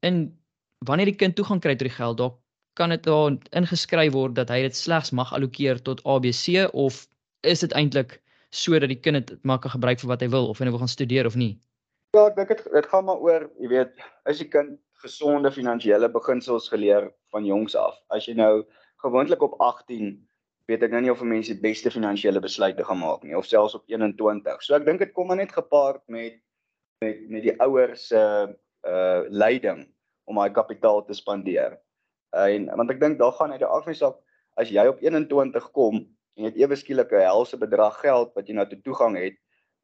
in 0.00 0.38
wanneer 0.84 1.10
die 1.10 1.16
kind 1.16 1.36
toegang 1.36 1.60
kry 1.60 1.76
tot 1.76 1.88
die 1.88 1.96
geld, 1.96 2.18
dan 2.18 2.34
kan 2.76 2.92
dit 2.92 3.04
daar 3.04 3.36
ingeskryf 3.56 4.12
word 4.12 4.36
dat 4.36 4.50
hy 4.52 4.60
dit 4.66 4.76
slegs 4.76 5.12
mag 5.16 5.32
allokeer 5.32 5.80
tot 5.82 6.02
ABC 6.04 6.66
of 6.72 7.06
is 7.40 7.64
dit 7.64 7.72
eintlik 7.72 8.18
sodat 8.50 8.90
die 8.92 9.00
kind 9.00 9.26
dit 9.26 9.44
maak 9.44 9.64
kan 9.64 9.72
gebruik 9.72 10.00
vir 10.00 10.10
wat 10.12 10.24
hy 10.24 10.28
wil 10.32 10.50
of 10.50 10.58
hy 10.60 10.68
nou 10.68 10.76
wil 10.76 10.84
gaan 10.84 10.92
studeer 10.92 11.26
of 11.26 11.36
nie? 11.36 11.56
Ja, 12.16 12.26
ek 12.28 12.36
dink 12.36 12.52
dit 12.52 12.62
dit 12.72 12.88
gaan 12.92 13.08
maar 13.08 13.20
oor, 13.24 13.48
jy 13.60 13.70
weet, 13.72 13.96
as 14.28 14.40
die 14.40 14.48
kind 14.52 14.76
gesonde 15.04 15.52
finansiële 15.52 16.08
beginsels 16.12 16.68
geleer 16.72 17.10
van 17.34 17.44
jongs 17.44 17.76
af. 17.76 17.96
As 18.12 18.28
jy 18.28 18.36
nou 18.36 18.64
gewoonlik 19.04 19.42
op 19.44 19.58
18 19.60 20.14
weet 20.70 20.82
ek 20.82 20.94
nou 20.94 21.02
nie 21.04 21.12
of 21.12 21.22
mense 21.22 21.52
die 21.52 21.62
beste 21.62 21.92
finansiële 21.92 22.40
besluite 22.42 22.84
gaan 22.84 22.98
maak 22.98 23.22
nie 23.24 23.36
of 23.38 23.46
selfs 23.46 23.76
op 23.78 23.84
21. 23.92 24.62
So 24.64 24.76
ek 24.78 24.86
dink 24.88 25.02
dit 25.04 25.12
kom 25.14 25.30
maar 25.30 25.40
net 25.40 25.54
gepaard 25.54 26.02
met 26.12 26.40
met 27.04 27.20
met 27.30 27.44
die 27.44 27.54
ouers 27.60 28.08
se 28.10 28.18
uh, 28.18 28.48
uh 28.88 29.28
leiding 29.28 29.84
om 30.26 30.38
daai 30.40 30.52
kapitaal 30.54 31.04
te 31.06 31.14
spandeer. 31.14 31.78
En 32.36 32.68
want 32.76 32.90
ek 32.92 33.00
dink 33.00 33.18
daar 33.18 33.34
gaan 33.38 33.54
uit 33.54 33.62
die 33.62 33.70
afmesak 33.78 34.18
as 34.60 34.70
jy 34.72 34.86
op 34.90 35.00
21 35.04 35.70
kom 35.76 36.02
en 36.36 36.44
jy 36.44 36.50
het 36.50 36.58
ewe 36.60 36.76
skielik 36.76 37.12
'n 37.12 37.24
helse 37.28 37.56
bedrag 37.56 38.00
geld 38.00 38.34
wat 38.34 38.48
jy 38.48 38.54
nou 38.54 38.66
te 38.68 38.80
toegang 38.82 39.16
het. 39.16 39.36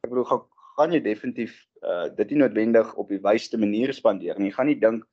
Ek 0.04 0.10
bedoel 0.10 0.28
gaan 0.28 0.42
gaan 0.76 0.92
jy 0.92 1.00
definitief 1.04 1.56
uh 1.84 2.08
dit 2.16 2.30
nie 2.32 2.42
noodwendig 2.42 2.94
op 3.00 3.08
die 3.12 3.20
wysste 3.20 3.58
manier 3.58 3.92
spandeer 3.92 4.38
nie. 4.38 4.50
Jy 4.50 4.56
gaan 4.56 4.70
nie 4.70 4.80
dink 4.80 5.04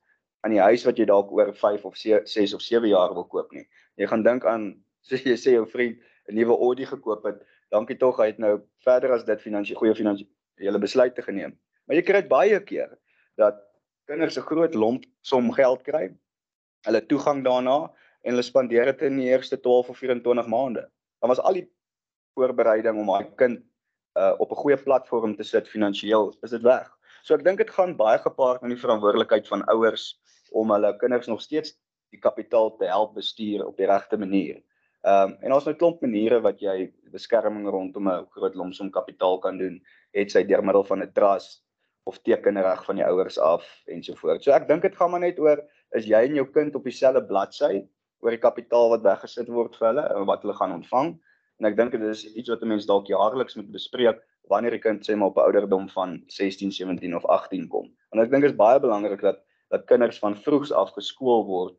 aan 0.46 0.56
die 0.56 0.62
huis 0.64 0.86
wat 0.88 1.00
jy 1.00 1.06
dalk 1.10 1.32
oor 1.36 1.52
5 1.54 1.86
of 1.86 1.98
6 1.98 2.54
of 2.56 2.62
7 2.64 2.90
jaar 2.90 3.14
wil 3.14 3.28
koop 3.28 3.52
nie. 3.52 3.66
Jy 4.00 4.08
gaan 4.08 4.24
dink 4.24 4.46
aan 4.46 4.70
soos 5.08 5.24
jy 5.24 5.36
sê 5.40 5.56
jou 5.58 5.66
vriend 5.68 6.00
'n 6.30 6.36
nuwe 6.36 6.56
Audi 6.56 6.86
gekoop 6.86 7.26
het. 7.26 7.42
Dankie 7.72 7.98
tog 7.98 8.18
hy 8.18 8.32
het 8.32 8.40
nou 8.40 8.60
verder 8.86 9.14
as 9.14 9.26
dit 9.26 9.42
finansiële 9.42 9.80
goeie 9.80 9.96
finansiële 9.96 10.80
besluite 10.80 11.22
geneem. 11.22 11.58
Maar 11.88 11.96
jy 11.98 12.04
kry 12.04 12.22
dit 12.22 12.30
baie 12.30 12.60
keer 12.64 12.98
dat 13.38 13.60
kinders 14.10 14.38
'n 14.38 14.48
groot 14.50 14.74
lomp 14.74 15.06
som 15.22 15.52
geld 15.54 15.84
kry. 15.84 16.10
Hulle 16.88 17.02
toegang 17.06 17.44
daarna 17.46 17.78
en 18.24 18.32
hulle 18.34 18.44
spandeer 18.44 18.86
dit 18.86 19.02
in 19.08 19.20
die 19.22 19.30
eerste 19.30 19.58
12 19.58 19.90
of 19.90 19.98
24 19.98 20.48
maande. 20.48 20.90
Dan 21.22 21.30
was 21.30 21.40
al 21.40 21.54
die 21.54 21.68
voorbereiding 22.36 22.98
om 22.98 23.12
daai 23.12 23.30
kind 23.36 23.60
uh, 24.18 24.34
op 24.40 24.52
'n 24.52 24.62
goeie 24.64 24.78
platform 24.78 25.36
te 25.36 25.44
sit 25.44 25.68
finansiëel, 25.68 26.34
is 26.44 26.56
dit 26.56 26.62
weg. 26.62 26.90
So 27.24 27.36
ek 27.36 27.44
dink 27.44 27.58
dit 27.58 27.70
gaan 27.70 27.96
baie 27.96 28.18
gepaard 28.18 28.62
met 28.62 28.72
die 28.72 28.82
verantwoordelikheid 28.82 29.48
van 29.48 29.66
ouers 29.68 30.18
om 30.52 30.72
hulle 30.72 30.98
kinders 30.98 31.28
nog 31.28 31.42
steeds 31.42 31.78
die 32.10 32.20
kapitaal 32.20 32.76
te 32.78 32.86
help 32.86 33.14
bestuur 33.14 33.66
op 33.68 33.78
die 33.78 33.86
regte 33.86 34.18
manier. 34.18 34.64
Ehm 35.06 35.32
um, 35.32 35.38
en 35.42 35.54
ons 35.54 35.66
het 35.66 35.76
'n 35.76 35.80
klomp 35.80 36.02
maniere 36.02 36.42
wat 36.42 36.60
jy 36.60 36.92
beskerming 37.12 37.70
rondom 37.70 38.10
'n 38.10 38.28
groot 38.32 38.56
lomsom 38.56 38.90
kapitaal 38.90 39.40
kan 39.40 39.58
doen, 39.58 39.82
het 40.12 40.32
sy 40.32 40.44
deur 40.44 40.64
middel 40.64 40.84
van 40.84 41.04
'n 41.04 41.14
trust 41.14 41.64
of 42.10 42.18
tekenreg 42.26 42.82
van 42.88 43.00
die 43.00 43.06
ouers 43.06 43.38
af 43.38 43.66
ensovoorts. 43.94 44.48
So 44.48 44.56
ek 44.56 44.68
dink 44.70 44.86
dit 44.88 44.98
gaan 44.98 45.14
maar 45.14 45.24
net 45.24 45.40
oor 45.42 45.62
is 45.98 46.08
jy 46.10 46.22
en 46.28 46.38
jou 46.40 46.46
kind 46.56 46.76
op 46.78 46.88
dieselfde 46.88 47.22
bladsy 47.30 47.84
oor 48.26 48.36
die 48.36 48.42
kapitaal 48.42 48.92
wat 48.94 49.06
weggesit 49.06 49.52
word 49.54 49.78
vir 49.80 49.92
hulle 49.92 50.06
en 50.16 50.28
wat 50.30 50.46
hulle 50.46 50.58
gaan 50.58 50.76
ontvang. 50.80 51.14
En 51.60 51.70
ek 51.70 51.78
dink 51.78 51.96
dit 51.96 52.04
is 52.08 52.26
iets 52.34 52.52
wat 52.52 52.64
'n 52.64 52.72
mens 52.74 52.88
dalk 52.90 53.08
jaarliks 53.12 53.56
moet 53.60 53.72
bespreek 53.72 54.20
wanneer 54.50 54.72
die 54.72 54.84
kind 54.84 55.06
sê 55.06 55.16
maar 55.16 55.32
op 55.32 55.38
'n 55.38 55.48
ouderdom 55.48 55.90
van 55.90 56.24
16, 56.28 56.72
17 56.72 57.16
of 57.16 57.26
18 57.26 57.68
kom. 57.68 57.92
En 58.12 58.20
ek 58.20 58.32
dink 58.32 58.42
dit 58.44 58.52
is 58.52 58.58
baie 58.58 58.80
belangrik 58.80 59.22
dat 59.22 59.46
dat 59.70 59.86
kinders 59.86 60.20
van 60.20 60.36
vroegs 60.36 60.72
af 60.72 60.94
geskool 60.98 61.46
word 61.46 61.76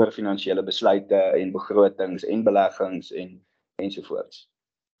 oor 0.00 0.12
finansiële 0.12 0.62
besluite 0.62 1.16
en 1.16 1.52
begrotings 1.52 2.24
en 2.24 2.44
beleggings 2.44 3.12
en 3.12 3.40
ensovoorts. 3.76 4.48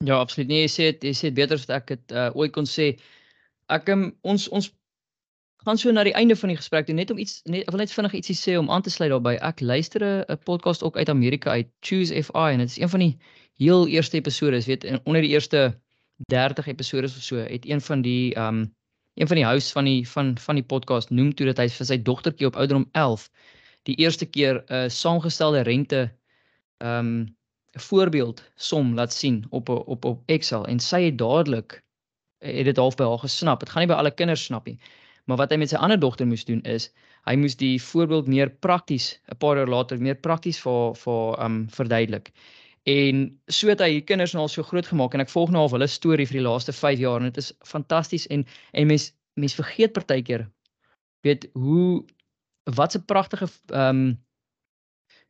Ja, 0.04 0.18
absoluut. 0.18 0.48
Nee, 0.48 0.66
jy 0.66 0.72
sê 0.72 0.90
jy 1.00 1.14
sê 1.16 1.32
beter 1.32 1.56
as 1.56 1.68
ek 1.72 1.86
dit 1.86 2.12
uh, 2.12 2.28
ooit 2.36 2.52
kon 2.52 2.68
sê. 2.68 2.96
Ek 3.72 3.88
um, 3.88 4.10
ons 4.22 4.48
ons 4.48 4.70
gaan 5.66 5.78
so 5.78 5.90
na 5.90 6.04
die 6.06 6.14
einde 6.14 6.36
van 6.38 6.52
die 6.52 6.58
gesprek 6.58 6.86
toe 6.86 6.94
net 6.94 7.10
om 7.10 7.18
iets 7.18 7.40
net 7.50 7.66
wil 7.70 7.82
net 7.82 7.92
vinnig 7.92 8.14
ietsie 8.14 8.36
sê 8.38 8.54
om 8.58 8.70
aan 8.70 8.82
te 8.86 8.90
sluit 8.90 9.10
daarbey. 9.10 9.36
Ek 9.42 9.60
luister 9.60 10.02
'n 10.06 10.38
podcast 10.44 10.82
ook 10.82 10.96
uit 10.96 11.08
Amerika 11.08 11.50
uit 11.50 11.68
Choose 11.80 12.14
FI 12.22 12.52
en 12.52 12.58
dit 12.58 12.70
is 12.70 12.78
een 12.78 12.88
van 12.88 13.00
die 13.00 13.18
heel 13.58 13.88
eerste 13.88 14.16
episode, 14.16 14.60
weet 14.60 14.84
onder 15.04 15.22
die 15.22 15.30
eerste 15.30 15.80
30 16.28 16.66
episode 16.66 17.06
of 17.06 17.12
so 17.12 17.36
het 17.36 17.66
een 17.66 17.80
van 17.80 18.02
die 18.02 18.36
um 18.38 18.74
een 19.14 19.26
van 19.26 19.36
die 19.36 19.46
hosts 19.46 19.72
van 19.72 19.84
die 19.84 20.08
van 20.08 20.38
van 20.38 20.54
die 20.54 20.64
podcast 20.64 21.10
noem 21.10 21.34
toe 21.34 21.46
dat 21.46 21.58
hy 21.58 21.68
vir 21.68 21.86
sy 21.86 21.96
dogtertjie 22.02 22.46
op 22.46 22.56
ouderdom 22.56 22.88
11 22.92 23.30
die 23.88 23.96
eerste 23.96 24.26
keer 24.26 24.62
'n 24.68 24.72
uh, 24.74 24.88
saamgestelde 24.88 25.60
rente 25.60 26.12
um 26.78 27.36
'n 27.76 27.80
voorbeeld 27.88 28.42
som 28.54 28.94
laat 28.94 29.12
sien 29.12 29.44
op 29.50 29.68
op 29.68 30.04
op 30.04 30.22
Excel 30.26 30.66
en 30.66 30.80
sy 30.80 31.02
het 31.02 31.18
dadelik 31.18 31.82
het 32.38 32.64
dit 32.68 32.76
half 32.76 32.96
by 32.96 33.04
haar 33.04 33.22
gesnap. 33.24 33.60
Dit 33.60 33.70
gaan 33.70 33.84
nie 33.84 33.90
by 33.90 33.98
alle 33.98 34.10
kinders 34.10 34.44
snap 34.44 34.66
nie. 34.66 34.78
Maar 35.26 35.36
wat 35.36 35.50
hy 35.50 35.58
met 35.58 35.72
sy 35.72 35.76
ander 35.82 35.98
dogter 36.00 36.26
moes 36.26 36.44
doen 36.44 36.62
is 36.62 36.90
hy 37.26 37.34
moes 37.40 37.56
die 37.58 37.74
voorbeeld 37.82 38.28
meer 38.30 38.50
prakties 38.62 39.18
'n 39.32 39.38
paar 39.42 39.56
jaar 39.56 39.68
later 39.68 39.98
meer 39.98 40.14
prakties 40.14 40.60
vir 40.62 40.94
vir 40.94 41.40
um 41.44 41.66
verduidelik. 41.70 42.32
En 42.86 43.40
so 43.48 43.68
het 43.68 43.80
hy 43.80 43.90
die 43.98 44.04
kinders 44.06 44.32
nou 44.32 44.42
al 44.42 44.48
so 44.48 44.62
groot 44.62 44.86
gemaak 44.86 45.14
en 45.14 45.20
ek 45.20 45.32
volg 45.32 45.50
nou 45.50 45.62
al 45.62 45.72
hulle 45.74 45.88
storie 45.90 46.26
vir 46.26 46.38
die 46.38 46.46
laaste 46.46 46.72
5 46.72 46.98
jaar 46.98 47.18
en 47.20 47.26
dit 47.30 47.36
is 47.36 47.52
fantasties 47.64 48.26
en 48.26 48.46
en 48.72 48.86
mens 48.86 49.12
mens 49.34 49.54
vergeet 49.54 49.92
partykeer 49.92 50.46
weet 51.26 51.48
hoe 51.54 52.04
wat 52.64 52.94
'n 52.94 53.04
pragtige 53.04 53.48
um 53.72 54.16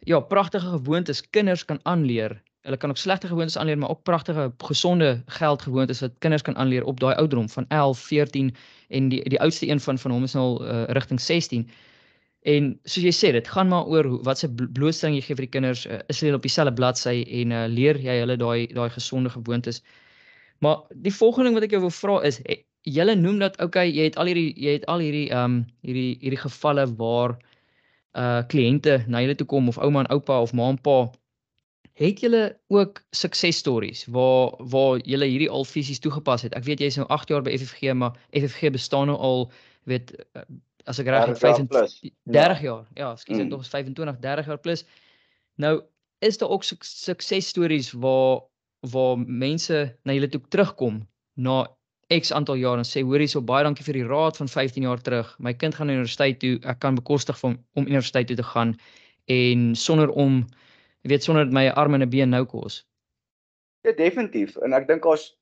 ja, 0.05 0.21
pragtige 0.21 0.69
gewoontes 0.69 1.31
kinders 1.31 1.65
kan 1.65 1.81
aanleer. 1.83 2.43
Hulle 2.67 2.77
kan 2.83 2.91
ook 2.91 2.99
slegte 2.99 3.31
gewoontes 3.31 3.57
aanleer, 3.59 3.79
maar 3.79 3.93
ook 3.95 4.03
pragtige 4.03 4.53
gesonde 4.59 5.23
geldgewoontes 5.27 6.01
wat 6.03 6.19
kinders 6.19 6.43
kan 6.43 6.57
aanleer 6.57 6.85
op 6.85 7.01
daai 7.01 7.15
ouderdom 7.15 7.49
van 7.49 7.65
11, 7.69 7.99
14 7.99 8.55
en 8.89 9.09
die 9.09 9.23
die 9.29 9.41
oudste 9.41 9.69
een 9.69 9.81
van 9.81 9.99
van 9.99 10.11
hom 10.11 10.25
is 10.27 10.35
nou 10.35 10.49
uh, 10.65 10.85
rigting 10.99 11.21
16. 11.21 11.69
En 12.47 12.73
soos 12.85 13.03
jy 13.03 13.13
sê, 13.15 13.31
dit 13.35 13.49
gaan 13.49 13.69
maar 13.69 13.87
oor 13.91 14.09
wat 14.27 14.39
se 14.39 14.51
blootstelling 14.51 15.17
jy 15.19 15.25
gee 15.29 15.39
vir 15.39 15.47
die 15.47 15.55
kinders. 15.55 15.87
Uh, 15.87 15.99
is 16.11 16.21
hulle 16.23 16.39
op 16.39 16.47
dieselfde 16.47 16.75
bladsy 16.75 17.23
en 17.41 17.55
uh, 17.55 17.67
leer 17.71 17.99
jy 18.03 18.19
hulle 18.23 18.37
daai 18.39 18.67
daai 18.75 18.91
gesonde 18.95 19.31
gewoontes. 19.31 19.83
Maar 20.59 20.83
die 20.91 21.15
volgende 21.15 21.51
ding 21.51 21.59
wat 21.59 21.67
ek 21.69 21.77
jou 21.77 21.85
wil 21.87 21.95
vra 21.95 22.21
is 22.27 22.41
julle 22.87 23.15
noem 23.19 23.39
dat 23.43 23.59
okay, 23.63 23.91
jy 23.91 24.07
het 24.09 24.17
al 24.17 24.31
hierdie 24.31 24.53
jy 24.63 24.79
het 24.79 24.87
al 24.91 25.03
hierdie 25.03 25.29
ehm 25.31 25.45
um, 25.45 25.57
hierdie 25.87 26.17
hierdie 26.23 26.43
gevalle 26.43 26.87
waar 26.99 27.37
uh 28.17 28.43
kliënte 28.51 29.03
na 29.11 29.21
julle 29.25 29.35
toe 29.37 29.47
kom 29.51 29.69
of 29.69 29.79
ouma 29.83 30.05
en 30.05 30.13
oupa 30.15 30.39
of 30.43 30.55
ma 30.57 30.69
en 30.71 30.79
pa 30.79 30.99
het 31.97 32.21
julle 32.21 32.59
ook 32.69 33.00
suksesstories 33.17 34.05
waar 34.12 34.53
waar 34.59 35.00
julle 35.09 35.25
hierdie 35.25 35.50
al 35.50 35.65
fisies 35.65 36.00
toegepas 36.05 36.45
het. 36.45 36.55
Ek 36.55 36.67
weet 36.69 36.83
jy 36.83 36.91
is 36.93 36.99
nou 37.00 37.07
8 37.09 37.33
jaar 37.33 37.45
by 37.45 37.55
FFG, 37.57 37.95
maar 37.97 38.19
FFG 38.37 38.71
bestaan 38.75 39.09
nou 39.09 39.17
al 39.17 39.47
weet 39.88 40.12
uh, 40.37 40.43
as 40.85 41.00
ek 41.00 41.09
reg 41.09 41.33
is 41.33 41.41
25 41.41 42.12
30 42.37 42.61
jaar. 42.67 42.85
Ja, 42.95 43.15
skielik 43.17 43.47
mm. 43.47 43.55
tog 43.55 43.65
is 43.65 43.73
25 43.73 44.21
30 44.21 44.50
jaar 44.53 44.61
plus. 44.61 44.85
Nou 45.57 45.81
is 46.25 46.38
daar 46.38 46.53
ook 46.53 46.65
suksesstories 46.65 47.93
waar 47.93 48.45
waar 48.81 49.17
mense 49.19 49.97
na 50.05 50.12
julle 50.12 50.29
toe 50.29 50.43
terugkom 50.49 51.00
na 51.35 51.65
X 52.12 52.31
aantal 52.33 52.61
jaar 52.61 52.79
en 52.79 52.87
sê 52.87 53.03
hoor 53.03 53.19
hierso 53.25 53.41
baie 53.43 53.65
dankie 53.65 53.85
vir 53.85 53.97
die 53.99 54.06
raad 54.06 54.37
van 54.37 54.49
15 54.52 54.85
jaar 54.85 55.00
terug. 55.00 55.32
My 55.41 55.54
kind 55.56 55.75
gaan 55.75 55.89
na 55.89 55.97
universiteit 55.97 56.39
toe. 56.45 56.59
Ek 56.63 56.78
kan 56.85 56.95
bekostig 56.95 57.41
om 57.43 57.56
om 57.73 57.89
universiteit 57.89 58.28
toe 58.28 58.37
te 58.37 58.47
gaan 58.52 58.76
en 59.32 59.73
sonder 59.75 60.13
om 60.13 60.45
jy 61.06 61.12
weet 61.14 61.23
sonder 61.23 61.47
my 61.54 61.69
arm 61.78 61.95
en 61.95 62.02
'n 62.02 62.10
been 62.10 62.30
nou 62.34 62.45
kos. 62.45 62.82
Ja, 63.86 63.92
definitief. 63.92 64.56
En 64.66 64.75
ek 64.75 64.88
dink 64.88 65.02
daar's 65.02 65.36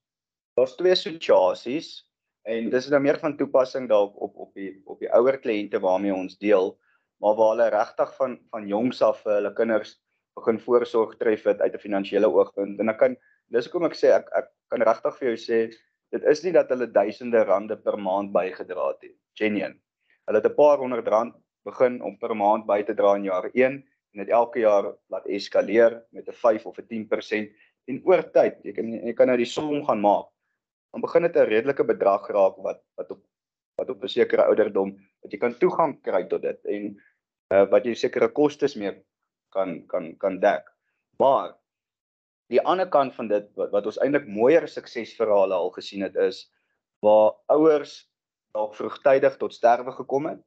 daar's 0.57 0.77
twee 0.77 0.95
situasies 0.95 2.05
en 2.45 2.69
dis 2.71 2.89
nou 2.91 3.01
meer 3.01 3.19
van 3.19 3.37
toepassing 3.37 3.89
dalk 3.89 4.13
op 4.21 4.37
op 4.37 4.55
die 4.55 4.83
op 4.85 5.01
die 5.01 5.09
ouer 5.09 5.39
kliënte 5.41 5.81
waarmee 5.81 6.15
ons 6.15 6.37
deel, 6.39 6.77
maar 7.21 7.35
waar 7.35 7.55
hulle 7.55 7.71
regtig 7.71 8.13
van 8.17 8.39
van 8.51 8.69
jongs 8.69 9.01
af 9.03 9.23
vir 9.23 9.35
hulle 9.39 9.55
kinders 9.55 9.97
begin 10.37 10.61
voorsorg 10.61 11.17
tref 11.17 11.45
het 11.45 11.61
uit 11.61 11.75
'n 11.75 11.85
finansiële 11.87 12.29
oogpunt. 12.29 12.81
En 12.81 12.89
ek 12.89 12.99
kan 12.99 13.17
dis 13.49 13.65
hoekom 13.65 13.89
ek 13.89 13.97
sê 13.97 14.13
ek 14.13 14.29
ek 14.37 14.53
kan 14.69 14.83
regtig 14.83 15.19
vir 15.19 15.29
jou 15.29 15.37
sê 15.37 15.73
dit 16.13 16.25
is 16.25 16.45
nie 16.45 16.53
dat 16.53 16.69
hulle 16.69 16.93
duisende 16.93 17.45
rande 17.45 17.77
per 17.77 17.97
maand 17.97 18.33
bygedra 18.33 18.89
het 18.89 19.03
nie. 19.03 19.17
Genuine. 19.35 19.81
Hulle 20.27 20.39
het 20.43 20.47
'n 20.47 20.55
paar 20.55 20.79
honderd 20.79 21.09
rand 21.09 21.35
begin 21.65 22.03
om 22.03 22.19
per 22.19 22.37
maand 22.37 22.67
by 22.67 22.83
te 22.83 22.95
dra 22.95 23.17
in 23.17 23.25
jaar 23.25 23.51
1 23.55 23.83
en 24.15 24.23
dit 24.23 24.31
elke 24.31 24.63
jaar 24.63 24.93
laat 25.11 25.27
eskaleer 25.27 25.99
met 26.15 26.29
'n 26.29 26.33
5 26.33 26.67
of 26.67 26.79
'n 26.79 26.87
10% 26.87 27.51
en 27.91 28.01
oor 28.05 28.23
tyd, 28.33 28.63
jy 28.65 28.73
kan 28.73 28.93
jy 28.93 29.13
kan 29.13 29.27
nou 29.27 29.37
die 29.37 29.51
som 29.51 29.85
gaan 29.85 30.01
maak. 30.01 30.29
Dan 30.93 31.01
begin 31.01 31.23
dit 31.23 31.37
'n 31.37 31.49
redelike 31.51 31.85
bedrag 31.85 32.29
raak 32.29 32.57
wat 32.57 32.83
wat 32.97 33.11
op 33.11 33.25
wat 33.77 33.91
op 33.91 34.03
'n 34.03 34.09
sekere 34.09 34.47
ouderdom 34.47 34.97
wat 35.23 35.33
jy 35.33 35.39
kan 35.39 35.59
toegang 35.59 36.03
kry 36.03 36.25
tot 36.25 36.43
dit 36.43 36.65
en 36.65 37.01
uh, 37.53 37.67
wat 37.71 37.85
jy 37.85 37.95
sekere 37.95 38.29
kostes 38.29 38.77
mee 38.77 39.03
kan 39.51 39.87
kan 39.87 40.17
kan 40.17 40.41
dek. 40.41 40.71
Maar 41.19 41.55
die 42.49 42.61
ander 42.61 42.89
kant 42.89 43.15
van 43.15 43.29
dit 43.29 43.51
wat, 43.57 43.71
wat 43.71 43.87
ons 43.87 43.99
eintlik 43.99 44.27
mooier 44.27 44.69
suksesverhale 44.69 45.55
al 45.55 45.71
gesien 45.71 46.03
het 46.03 46.17
is 46.17 46.51
waar 47.03 47.35
ouers 47.47 48.11
dalk 48.55 48.75
vroegtydig 48.75 49.37
tot 49.37 49.55
sterwe 49.55 49.93
gekom 49.93 50.27
het 50.27 50.41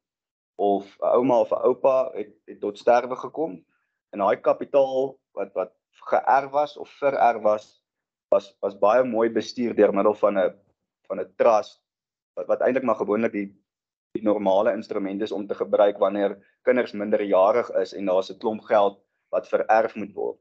of 0.57 0.97
'n 0.99 1.05
ouma 1.17 1.39
of 1.39 1.51
'n 1.51 1.63
oupa 1.69 2.11
het, 2.13 2.33
het 2.45 2.59
tot 2.59 2.77
sterwe 2.77 3.15
gekom. 3.15 3.65
En 4.11 4.19
daai 4.19 4.37
kapitaal 4.41 5.17
wat 5.31 5.53
wat 5.53 5.73
geërf 6.09 6.51
was 6.51 6.77
of 6.77 6.89
vererf 6.89 7.41
was 7.41 7.83
was 8.29 8.57
was 8.61 8.79
baie 8.79 9.03
mooi 9.03 9.29
bestuur 9.29 9.75
deur 9.75 9.93
middel 9.93 10.13
van 10.13 10.37
'n 10.37 10.53
van 11.07 11.19
'n 11.19 11.33
trust 11.37 11.81
wat 12.35 12.47
wat 12.47 12.61
eintlik 12.61 12.83
maar 12.83 13.01
gewoonlik 13.01 13.31
die 13.31 13.49
die 14.17 14.23
normale 14.23 14.73
instrument 14.73 15.21
is 15.21 15.31
om 15.31 15.47
te 15.47 15.55
gebruik 15.55 15.97
wanneer 15.97 16.37
kinders 16.61 16.91
minderjarig 16.91 17.69
is 17.83 17.93
en 17.93 18.05
daar's 18.05 18.31
'n 18.31 18.39
klomp 18.41 18.61
geld 18.61 18.99
wat 19.29 19.47
vererf 19.47 19.95
moet 19.95 20.13
word. 20.13 20.39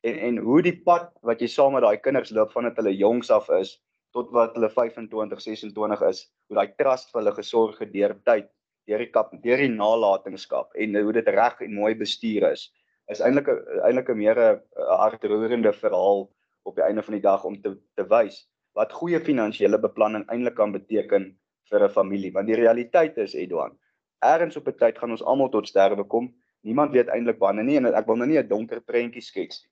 En 0.00 0.18
en 0.18 0.36
hoe 0.36 0.62
die 0.62 0.76
pad 0.82 1.12
wat 1.22 1.40
jy 1.40 1.46
saam 1.46 1.72
met 1.72 1.82
daai 1.82 1.96
kinders 1.96 2.30
loop 2.30 2.52
vandat 2.52 2.76
hulle 2.76 2.96
jongs 2.96 3.30
af 3.30 3.48
is 3.48 3.82
tot 4.12 4.30
wat 4.30 4.54
hulle 4.54 4.70
25, 4.70 5.40
26 5.40 6.02
is, 6.08 6.32
hoe 6.46 6.56
daai 6.56 6.74
trust 6.78 7.10
vir 7.10 7.20
hulle 7.20 7.34
gesorg 7.34 7.78
het 7.78 7.92
deur 7.92 8.14
tyd, 8.24 8.50
deur 8.86 8.98
die 8.98 9.10
kap, 9.10 9.32
deur 9.42 9.60
die 9.62 9.68
nalatenskap 9.72 10.74
en 10.74 10.96
hoe 10.96 11.12
dit 11.12 11.28
reg 11.28 11.60
en 11.60 11.74
mooi 11.74 11.94
bestuur 11.94 12.50
is, 12.50 12.70
is 13.12 13.20
eintlik 13.20 13.48
eintlik 13.84 14.10
'n 14.10 14.18
meer 14.18 14.38
'n 14.40 14.60
hartroerende 15.00 15.72
verhaal 15.72 16.28
op 16.64 16.76
die 16.76 16.84
einde 16.84 17.02
van 17.02 17.14
die 17.14 17.22
dag 17.22 17.44
om 17.44 17.60
te 17.62 17.76
te 17.96 18.04
wys 18.08 18.44
wat 18.74 18.92
goeie 18.92 19.20
finansiële 19.20 19.78
beplanning 19.78 20.24
eintlik 20.28 20.54
kan 20.54 20.72
beteken 20.72 21.36
vir 21.70 21.84
'n 21.84 21.94
familie. 21.96 22.32
Want 22.32 22.46
die 22.46 22.60
realiteit 22.60 23.18
is 23.18 23.34
Edwan 23.34 23.78
ergens 24.24 24.56
op 24.56 24.68
'n 24.68 24.78
tyd 24.78 24.98
gaan 24.98 25.10
ons 25.10 25.22
almal 25.22 25.48
tot 25.48 25.68
sterwe 25.68 26.04
kom. 26.04 26.34
Niemand 26.62 26.92
weet 26.92 27.08
eintlik 27.08 27.38
wanneer 27.38 27.64
nie 27.64 27.76
en 27.76 27.94
ek 27.94 28.06
wil 28.06 28.16
nou 28.16 28.28
nie 28.28 28.38
'n 28.38 28.48
donker 28.48 28.80
prentjie 28.80 29.22
skets 29.22 29.62
nie. 29.62 29.70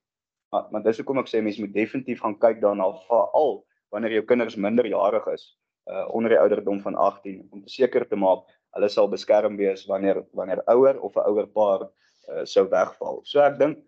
Maar 0.51 0.66
maar 0.70 0.83
dis 0.83 0.98
hoekom 1.01 1.18
ek 1.18 1.29
sê 1.29 1.42
mense 1.42 1.61
moet 1.61 1.72
definitief 1.72 2.20
gaan 2.20 2.38
kyk 2.38 2.61
daarna 2.61 2.92
veral 3.09 3.64
wanneer 3.90 4.12
jou 4.12 4.25
kinders 4.25 4.57
minderjarig 4.57 5.27
is 5.33 5.57
uh 5.90 6.07
onder 6.14 6.31
die 6.31 6.38
ouderdom 6.38 6.81
van 6.81 6.94
18 6.94 7.48
om 7.51 7.62
te 7.62 7.72
seker 7.72 8.09
te 8.09 8.16
maak 8.16 8.44
hulle 8.77 8.89
sal 8.89 9.09
beskerm 9.09 9.57
wees 9.61 9.87
wanneer 9.91 10.23
wanneer 10.33 10.63
ouer 10.73 11.01
of 11.01 11.17
'n 11.17 11.27
ouer 11.29 11.47
paar 11.47 11.89
uh, 12.29 12.45
sou 12.45 12.69
wegval. 12.69 13.21
So 13.25 13.41
ek 13.41 13.59
dink 13.59 13.79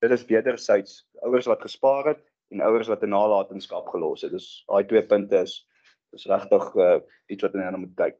dit 0.00 0.10
is 0.10 0.26
wederzijds 0.26 1.06
ouers 1.22 1.46
wat 1.46 1.62
gespaar 1.62 2.06
het 2.14 2.22
en 2.50 2.60
ouers 2.60 2.88
wat 2.88 3.02
'n 3.02 3.14
nalatenskap 3.14 3.88
gelos 3.88 4.22
het. 4.22 4.32
Dis 4.32 4.64
daai 4.66 4.84
twee 4.84 5.02
punte 5.02 5.42
is 5.42 5.66
is 6.12 6.26
regtig 6.26 6.74
uh, 6.74 6.98
iets 7.26 7.42
wat 7.42 7.54
mense 7.54 7.78
moet 7.78 7.96
kyk. 7.96 8.18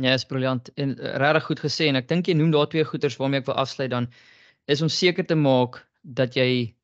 Ja, 0.00 0.12
is 0.12 0.24
briljant 0.24 0.70
en 0.74 0.96
uh, 0.98 1.16
regtig 1.16 1.44
goed 1.44 1.60
gesê 1.60 1.86
en 1.88 1.96
ek 1.96 2.08
dink 2.08 2.26
jy 2.26 2.34
noem 2.34 2.50
daar 2.50 2.68
twee 2.68 2.84
goeters 2.84 3.16
waarmee 3.16 3.40
ek 3.40 3.46
wil 3.46 3.60
afsluit 3.62 3.90
dan 3.90 4.08
is 4.66 4.82
om 4.82 4.88
seker 4.88 5.26
te 5.26 5.34
maak 5.34 5.86
dat 6.02 6.34
jy 6.34 6.74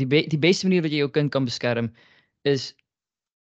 die 0.00 0.06
be 0.06 0.26
die 0.26 0.40
beste 0.40 0.66
manier 0.66 0.82
wat 0.82 0.92
jy 0.92 1.04
jou 1.04 1.10
kind 1.10 1.32
kan 1.32 1.44
beskerm 1.44 1.92
is 2.44 2.74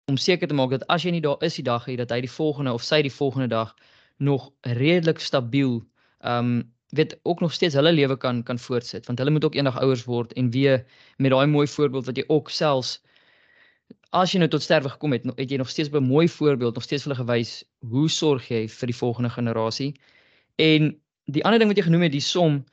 om 0.08 0.16
seker 0.16 0.48
te 0.48 0.54
maak 0.54 0.70
dat 0.70 0.86
as 0.88 1.04
jy 1.04 1.12
nie 1.14 1.24
daar 1.24 1.42
is 1.44 1.58
die 1.60 1.66
dag 1.66 1.84
hier 1.84 2.00
dat 2.00 2.10
hy 2.10 2.20
die 2.24 2.32
volgende 2.32 2.72
of 2.72 2.84
sy 2.84 3.02
die 3.04 3.12
volgende 3.12 3.48
dag 3.52 3.74
nog 4.18 4.50
redelik 4.60 5.18
stabiel 5.18 5.82
um, 6.26 6.72
weet 6.88 7.18
ook 7.22 7.40
nog 7.40 7.52
steeds 7.52 7.74
hulle 7.74 7.92
lewe 7.92 8.16
kan 8.16 8.42
kan 8.42 8.58
voortsit. 8.58 9.06
Want 9.06 9.18
hulle 9.18 9.30
moet 9.30 9.44
ook 9.44 9.54
eendag 9.54 9.78
ouers 9.80 10.04
word 10.04 10.32
en 10.32 10.50
weer 10.50 10.84
met 11.16 11.30
daai 11.30 11.46
mooi 11.46 11.66
voorbeeld 11.66 12.06
wat 12.06 12.16
jy 12.16 12.24
ook 12.26 12.50
selfs 12.50 12.98
as 14.16 14.32
jy 14.32 14.40
nou 14.40 14.48
tot 14.48 14.64
sterwe 14.64 14.88
gekom 14.88 15.12
het 15.12 15.26
het 15.36 15.50
jy 15.50 15.58
nog 15.60 15.68
steeds 15.68 15.90
'n 15.92 16.02
mooi 16.02 16.28
voorbeeld 16.28 16.74
nog 16.74 16.84
steeds 16.84 17.02
vir 17.02 17.12
hulle 17.12 17.24
gewys 17.24 17.64
hoe 17.78 18.08
sorg 18.08 18.48
jy 18.48 18.68
vir 18.68 18.86
die 18.86 18.96
volgende 18.96 19.30
generasie. 19.30 20.00
En 20.56 21.00
die 21.24 21.44
ander 21.44 21.58
ding 21.58 21.70
wat 21.70 21.76
jy 21.76 21.84
genoem 21.84 22.02
het 22.02 22.12
die 22.12 22.20
som 22.20 22.64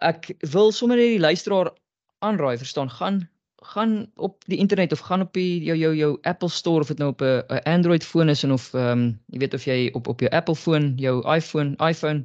ek 0.00 0.30
wil 0.52 0.72
sommer 0.72 0.96
net 0.96 1.06
die 1.06 1.20
luisteraar 1.20 1.72
aanraai, 2.18 2.58
verstaan, 2.58 2.90
gaan 2.90 3.28
gaan 3.60 4.10
op 4.16 4.44
die 4.46 4.58
internet 4.58 4.92
of 4.92 4.98
gaan 4.98 5.20
op 5.20 5.32
die 5.32 5.62
jou 5.64 5.76
jou 5.78 5.96
jou 5.96 6.18
Apple 6.22 6.48
Store 6.48 6.80
of 6.80 6.88
dit 6.88 6.98
nou 6.98 7.10
op 7.10 7.20
'n 7.20 7.62
Android 7.64 8.04
foon 8.04 8.28
is 8.28 8.42
en 8.42 8.52
of 8.52 8.74
ehm 8.74 8.98
um, 8.98 9.20
jy 9.26 9.38
weet 9.38 9.54
of 9.54 9.64
jy 9.64 9.90
op 9.92 10.08
op 10.08 10.20
jou 10.20 10.30
Apple 10.32 10.56
foon, 10.56 10.92
jou 10.96 11.34
iPhone, 11.34 11.76
iPhone 11.76 12.24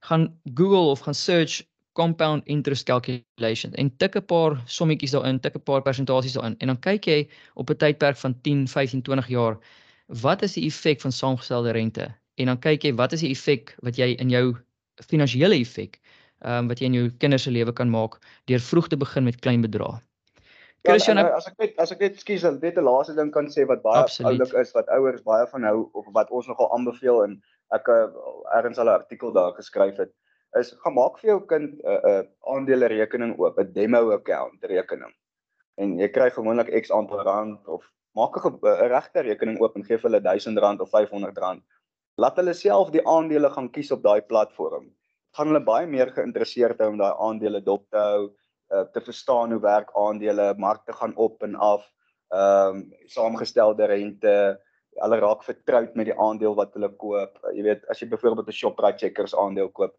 gaan 0.00 0.40
Google 0.54 0.90
of 0.90 1.00
gaan 1.00 1.14
search 1.14 1.62
compound 1.92 2.46
interest 2.46 2.84
calculation 2.84 3.74
en 3.74 3.96
tik 3.96 4.16
'n 4.16 4.24
paar 4.24 4.62
sommetjies 4.66 5.10
daarin, 5.10 5.40
tik 5.40 5.54
'n 5.54 5.62
paar 5.62 5.82
persentasies 5.82 6.32
daarin 6.32 6.56
en 6.58 6.66
dan 6.66 6.78
kyk 6.78 7.04
jy 7.04 7.28
op 7.54 7.70
'n 7.70 7.76
tydperk 7.76 8.16
van 8.16 8.40
10, 8.40 8.68
15, 8.68 9.02
20 9.02 9.28
jaar 9.28 9.58
wat 10.06 10.42
is 10.42 10.52
die 10.52 10.66
effek 10.66 11.00
van 11.00 11.12
saamgestelde 11.12 11.70
rente 11.70 12.14
en 12.34 12.46
dan 12.46 12.58
kyk 12.58 12.82
jy 12.82 12.94
wat 12.94 13.12
is 13.12 13.20
die 13.20 13.30
effek 13.30 13.76
wat 13.82 13.96
jy 13.96 14.14
in 14.18 14.30
jou 14.30 14.56
finansiële 15.08 15.60
effek 15.60 16.00
ehm 16.40 16.58
um, 16.58 16.68
wat 16.68 16.78
jy 16.80 16.86
in 16.86 16.94
jou 16.94 17.10
kinders 17.18 17.42
se 17.42 17.50
lewe 17.50 17.72
kan 17.72 17.90
maak 17.90 18.18
deur 18.44 18.60
vroeg 18.60 18.88
te 18.88 18.96
begin 18.96 19.24
met 19.24 19.40
klein 19.40 19.60
bedrae. 19.60 20.00
Christian, 20.86 21.18
ja, 21.20 21.36
as 21.36 21.46
ek 21.46 21.58
net 21.58 21.78
as 21.78 21.92
ek 21.92 22.00
net 22.00 22.16
skuis, 22.16 22.42
net 22.42 22.78
'n 22.78 22.84
laaste 22.84 23.14
ding 23.14 23.30
kan 23.32 23.46
sê 23.52 23.66
wat 23.68 23.82
baie 23.82 24.04
oulik 24.24 24.54
is 24.54 24.72
wat 24.74 24.88
ouers 24.88 25.22
baie 25.22 25.46
van 25.46 25.64
hou 25.64 25.90
of 25.94 26.06
wat 26.14 26.30
ons 26.30 26.48
nogal 26.48 26.72
aanbeveel 26.72 27.24
en 27.24 27.42
ek 27.76 27.88
uh, 27.88 28.08
ergens 28.56 28.78
al 28.78 28.88
'n 28.88 29.00
artikel 29.02 29.32
daar 29.32 29.52
geskryf 29.52 29.96
het 29.96 30.12
is 30.58 30.72
gaan 30.82 30.94
maak 30.96 31.18
vir 31.20 31.30
jou 31.30 31.40
kind 31.46 31.74
'n 31.74 31.86
uh, 31.86 32.00
'n 32.00 32.10
uh, 32.10 32.22
aandele 32.54 32.88
rekening 32.88 33.38
oop, 33.38 33.58
'n 33.58 33.72
demo 33.72 34.10
account 34.12 34.62
rekening. 34.62 35.12
En 35.78 35.98
jy 35.98 36.08
kry 36.08 36.30
gewoonlik 36.30 36.72
X 36.82 36.90
aantal 36.90 37.22
rand 37.22 37.68
of 37.68 37.84
maak 38.14 38.34
'n 38.36 38.58
regte 38.90 39.22
rekening 39.22 39.60
oop 39.60 39.76
en 39.76 39.84
gee 39.84 39.98
vir 39.98 40.10
hulle 40.10 40.20
R1000 40.20 40.80
of 40.80 40.90
R500. 40.90 41.62
Laat 42.18 42.36
hulle 42.36 42.54
self 42.54 42.90
die 42.90 43.06
aandele 43.06 43.50
gaan 43.50 43.70
kies 43.70 43.92
op 43.92 44.02
daai 44.02 44.20
platform. 44.20 44.90
Gaan 45.36 45.46
hulle 45.46 45.64
baie 45.64 45.86
meer 45.86 46.10
geïnteresseerd 46.10 46.78
hou 46.78 46.88
om 46.88 46.98
daai 46.98 47.14
aandele 47.14 47.60
dop 47.62 47.86
te 47.90 47.96
hou, 47.96 48.30
uh, 48.70 48.86
te 48.92 49.00
verstaan 49.00 49.52
hoe 49.52 49.60
werk 49.60 49.90
aandele, 49.98 50.54
markte 50.58 50.92
gaan 50.92 51.16
op 51.16 51.42
en 51.42 51.54
af, 51.54 51.86
ehm 52.30 52.76
um, 52.76 52.82
saamgestelde 53.10 53.86
rente, 53.90 54.34
hulle 55.02 55.18
raak 55.18 55.42
vertroud 55.44 55.94
met 55.98 56.06
die 56.10 56.18
aandeel 56.18 56.54
wat 56.54 56.74
hulle 56.74 56.90
koop. 57.02 57.38
Uh, 57.42 57.54
jy 57.56 57.66
weet, 57.66 57.86
as 57.90 58.00
jy 58.00 58.08
byvoorbeeld 58.08 58.48
'n 58.48 58.58
Shoprite 58.60 58.98
Checkers 58.98 59.34
aandeel 59.34 59.70
koop, 59.70 59.96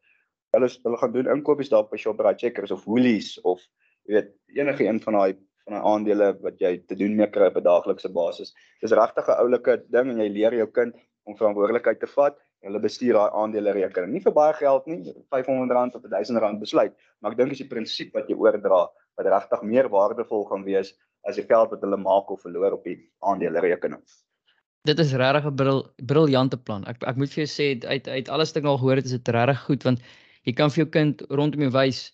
hulle 0.55 0.69
hulle 0.83 0.97
gaan 0.97 1.13
doen 1.15 1.31
inkopies 1.35 1.71
daar 1.71 1.87
by 1.89 1.97
Shoprite 1.97 2.39
Checkers 2.39 2.71
of 2.71 2.85
Woolies 2.85 3.37
of 3.41 3.61
jy 4.07 4.17
weet 4.17 4.31
enige 4.59 4.87
een 4.87 5.01
van 5.03 5.19
daai 5.19 5.33
van 5.65 5.75
daai 5.75 5.87
aandele 5.93 6.31
wat 6.41 6.59
jy 6.59 6.77
te 6.87 6.95
doen 6.97 7.15
mee 7.15 7.29
kry 7.29 7.47
op 7.51 7.57
'n 7.57 7.63
daaglikse 7.63 8.09
basis. 8.09 8.53
Dis 8.81 8.91
regtig 8.91 9.27
'n 9.27 9.39
oulike 9.43 9.83
ding 9.89 10.09
en 10.11 10.19
jy 10.19 10.29
leer 10.29 10.53
jou 10.53 10.67
kind 10.67 10.95
om 11.23 11.37
verantwoordelikheid 11.37 11.99
te 11.99 12.07
vat. 12.07 12.37
Hulle 12.61 12.79
bestuur 12.79 13.17
daai 13.17 13.37
aandele 13.41 13.73
rekening. 13.73 14.11
Nie 14.13 14.21
vir 14.21 14.33
baie 14.33 14.53
geld 14.53 14.87
nie, 14.87 15.13
R500 15.33 15.95
of 15.97 16.03
R1000 16.05 16.59
besluit, 16.61 16.93
maar 17.19 17.33
ek 17.33 17.39
dink 17.39 17.55
dis 17.55 17.63
die 17.63 17.69
prinsip 17.71 18.13
wat 18.13 18.29
jy 18.29 18.37
oordra 18.37 18.83
wat 19.17 19.29
regtig 19.33 19.63
meer 19.63 19.89
waardevol 19.89 20.45
gaan 20.49 20.65
wees 20.67 20.93
as 21.27 21.37
die 21.37 21.45
geld 21.45 21.73
wat 21.73 21.81
hulle 21.81 21.97
maak 21.97 22.29
of 22.29 22.41
verloor 22.45 22.77
op 22.77 22.85
die 22.85 22.99
aandele 23.25 23.61
rekening. 23.65 24.01
Dit 24.85 24.99
is 24.99 25.13
regtig 25.13 25.45
'n 25.45 25.55
bril, 25.55 25.83
briljante 26.05 26.57
plan. 26.57 26.85
Ek 26.85 27.03
ek 27.03 27.17
moet 27.17 27.33
vir 27.33 27.45
jou 27.45 27.51
sê 27.57 27.67
uit 27.85 28.07
uit 28.07 28.29
alles 28.29 28.53
wat 28.53 28.63
ek 28.63 28.69
al 28.69 28.77
gehoor 28.77 28.95
het 28.95 29.05
is 29.05 29.17
dit 29.17 29.33
regtig 29.35 29.65
goed 29.65 29.83
want 29.83 29.99
jy 30.45 30.53
kan 30.53 30.69
vir 30.69 30.83
jou 30.83 30.89
kind 30.89 31.21
rondom 31.29 31.61
jou 31.61 31.71
wys 31.73 32.11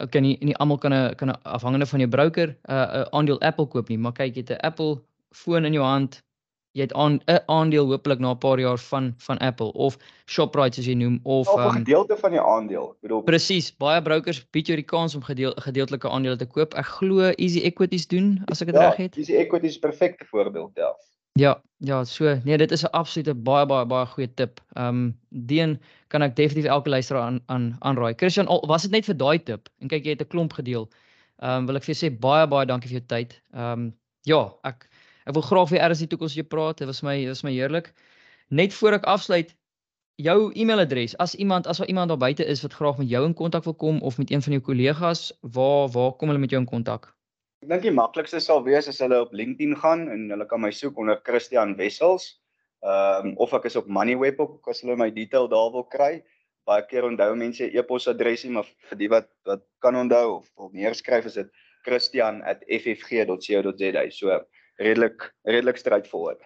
okay 0.00 0.20
nie 0.20 0.38
nie 0.40 0.56
almal 0.56 0.78
kan 0.78 0.92
'n 0.92 1.14
kan 1.14 1.30
'n 1.30 1.40
afhangende 1.44 1.86
van 1.86 2.00
jou 2.00 2.08
broker 2.08 2.56
uh, 2.68 3.04
'n 3.04 3.08
aandeel 3.12 3.40
Apple 3.40 3.66
koop 3.66 3.88
nie 3.88 3.98
maar 3.98 4.12
kyk 4.12 4.36
jy 4.36 4.42
het 4.42 4.50
'n 4.50 4.66
Apple 4.66 5.02
foon 5.32 5.64
in 5.64 5.72
jou 5.72 5.84
hand 5.84 6.22
jy 6.72 6.86
het 6.86 6.94
'n 6.96 7.20
aandeel 7.46 7.86
hopelik 7.86 8.18
na 8.18 8.32
'n 8.32 8.38
paar 8.38 8.60
jaar 8.60 8.78
van 8.78 9.14
van 9.18 9.38
Apple 9.38 9.72
of 9.72 9.98
Shoprite 10.26 10.80
as 10.80 10.86
jy 10.86 10.94
noem 10.94 11.20
of 11.22 11.48
'n 11.54 11.60
um, 11.60 11.70
gedeelte 11.70 12.16
van 12.16 12.30
die 12.30 12.40
aandeel 12.40 12.96
bedoel 13.00 13.22
presies 13.22 13.76
baie 13.76 14.02
brokers 14.02 14.44
bied 14.50 14.66
jou 14.66 14.76
die 14.76 14.90
kans 14.94 15.14
om 15.14 15.22
gedeel, 15.22 15.52
gedeeltelike 15.56 16.08
aandele 16.08 16.36
te 16.36 16.46
koop 16.46 16.74
ek 16.74 16.86
glo 16.86 17.32
Easy 17.36 17.60
Equities 17.60 18.06
doen 18.06 18.42
as 18.50 18.60
ek 18.60 18.66
dit 18.72 18.76
ja, 18.76 18.88
reg 18.88 18.96
het 18.96 19.16
Easy 19.16 19.34
Equities 19.34 19.70
is 19.70 19.76
'n 19.76 19.80
perfekte 19.80 20.24
voorbeeld 20.24 20.72
ja 20.74 20.94
Ja, 21.34 21.62
ja, 21.78 22.04
so 22.04 22.40
nee, 22.44 22.56
dit 22.58 22.70
is 22.70 22.82
'n 22.84 22.92
absolute 22.92 23.34
baie 23.34 23.66
baie 23.66 23.86
baie 23.86 24.06
goeie 24.06 24.34
tip. 24.34 24.60
Ehm 24.76 24.88
um, 24.88 25.18
dien 25.28 25.80
kan 26.08 26.22
ek 26.22 26.36
definitief 26.36 26.70
elke 26.70 26.90
luisteraar 26.90 27.22
aan 27.22 27.40
aan 27.46 27.76
aanraai. 27.78 28.14
Christian, 28.16 28.46
al, 28.46 28.66
was 28.66 28.82
dit 28.82 28.90
net 28.90 29.04
vir 29.04 29.16
daai 29.16 29.38
tip 29.38 29.68
en 29.80 29.88
kyk 29.88 30.04
jy 30.04 30.10
het 30.10 30.20
'n 30.22 30.28
klomp 30.28 30.52
gedeel. 30.52 30.88
Ehm 31.40 31.50
um, 31.50 31.66
wil 31.66 31.76
ek 31.76 31.84
vir 31.84 31.94
jou 31.94 32.00
sê 32.04 32.18
baie 32.20 32.46
baie 32.46 32.66
dankie 32.66 32.88
vir 32.88 32.98
jou 32.98 33.06
tyd. 33.06 33.40
Ehm 33.54 33.72
um, 33.72 33.94
ja, 34.22 34.52
ek 34.62 34.88
ek 35.26 35.34
wil 35.34 35.42
graag 35.42 35.70
weer 35.70 35.84
eers 35.84 36.02
die 36.02 36.10
toekoms 36.10 36.34
jou 36.34 36.46
praat. 36.46 36.78
Dit 36.78 36.90
was 36.90 37.02
my 37.02 37.18
dit 37.20 37.28
was 37.28 37.44
my 37.46 37.52
heerlik. 37.52 37.92
Net 38.48 38.74
voor 38.74 38.98
ek 38.98 39.06
afsluit, 39.08 39.54
jou 40.20 40.52
e-mailadres. 40.54 41.16
As 41.16 41.34
iemand 41.34 41.66
as 41.66 41.78
daar 41.78 41.88
iemand 41.88 42.08
daar 42.08 42.18
buite 42.18 42.44
is 42.44 42.62
wat 42.62 42.72
graag 42.72 42.98
met 42.98 43.08
jou 43.08 43.24
in 43.26 43.34
kontak 43.34 43.64
wil 43.64 43.74
kom 43.74 44.02
of 44.02 44.18
met 44.18 44.30
een 44.30 44.42
van 44.42 44.52
jou 44.52 44.62
kollegas, 44.62 45.32
waar 45.40 45.88
waar 45.88 46.12
kom 46.12 46.28
hulle 46.28 46.40
met 46.40 46.50
jou 46.50 46.62
in 46.62 46.68
kontak? 46.68 47.14
Ek 47.62 47.68
dink 47.70 47.82
die 47.82 47.94
maklikste 47.94 48.40
sal 48.40 48.64
wees 48.66 48.88
as 48.90 48.98
hulle 48.98 49.20
op 49.22 49.32
LinkedIn 49.32 49.76
gaan 49.78 50.08
en 50.10 50.30
hulle 50.34 50.46
kan 50.50 50.60
my 50.60 50.70
soek 50.74 50.98
onder 50.98 51.20
Christian 51.22 51.76
Wessels. 51.78 52.42
Ehm 52.82 53.26
um, 53.26 53.36
of 53.38 53.52
ek 53.54 53.64
is 53.70 53.78
op 53.78 53.86
Moneyweb 53.86 54.40
ook 54.42 54.68
as 54.68 54.82
hulle 54.82 54.96
my 54.98 55.10
detail 55.14 55.46
daar 55.48 55.70
wil 55.70 55.86
kry. 55.86 56.24
Baie 56.66 56.82
keer 56.86 57.04
onthou 57.06 57.34
mense 57.38 57.70
e-posadresie, 57.70 58.50
maar 58.50 58.66
vir 58.88 58.98
die 58.98 59.08
wat 59.10 59.28
wat 59.46 59.62
kan 59.78 59.96
onthou 59.96 60.40
of 60.40 60.50
wil 60.58 60.70
neerskryf 60.74 61.24
is 61.30 61.34
dit 61.38 61.46
christian@ffg.co.za. 61.86 64.10
So 64.10 64.42
redelik 64.78 65.32
redelik 65.44 65.76
straightforward. 65.76 66.40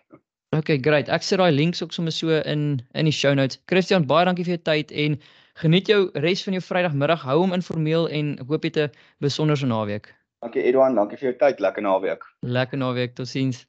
Okay, 0.57 0.79
great. 0.79 1.09
Ek 1.09 1.23
sit 1.27 1.39
daai 1.39 1.53
links 1.53 1.83
ook 1.83 1.93
sommer 1.93 2.13
so 2.13 2.41
in 2.43 2.81
in 2.95 3.05
die 3.05 3.15
show 3.15 3.35
notes. 3.35 3.59
Christian, 3.67 4.07
baie 4.07 4.25
dankie 4.25 4.47
vir 4.47 4.57
jou 4.57 4.63
tyd 4.71 4.93
en 4.93 5.19
geniet 5.63 5.91
jou 5.91 6.11
res 6.15 6.45
van 6.47 6.57
jou 6.57 6.63
Vrydagmiddag. 6.63 7.27
Hou 7.27 7.41
hom 7.43 7.57
informeel 7.57 8.09
en 8.09 8.37
ek 8.41 8.55
hoop 8.55 8.65
jy 8.65 8.73
het 8.75 8.79
'n 8.87 8.95
besonderse 9.21 9.67
naweek. 9.67 10.15
Dankie 10.43 10.63
Edouan, 10.63 10.95
dankie 10.95 11.19
vir 11.19 11.33
jou 11.33 11.39
tyd. 11.39 11.61
Lekker 11.61 11.83
naweek. 11.83 12.25
Lekker 12.43 12.79
naweek. 12.79 13.15
Totsiens. 13.15 13.67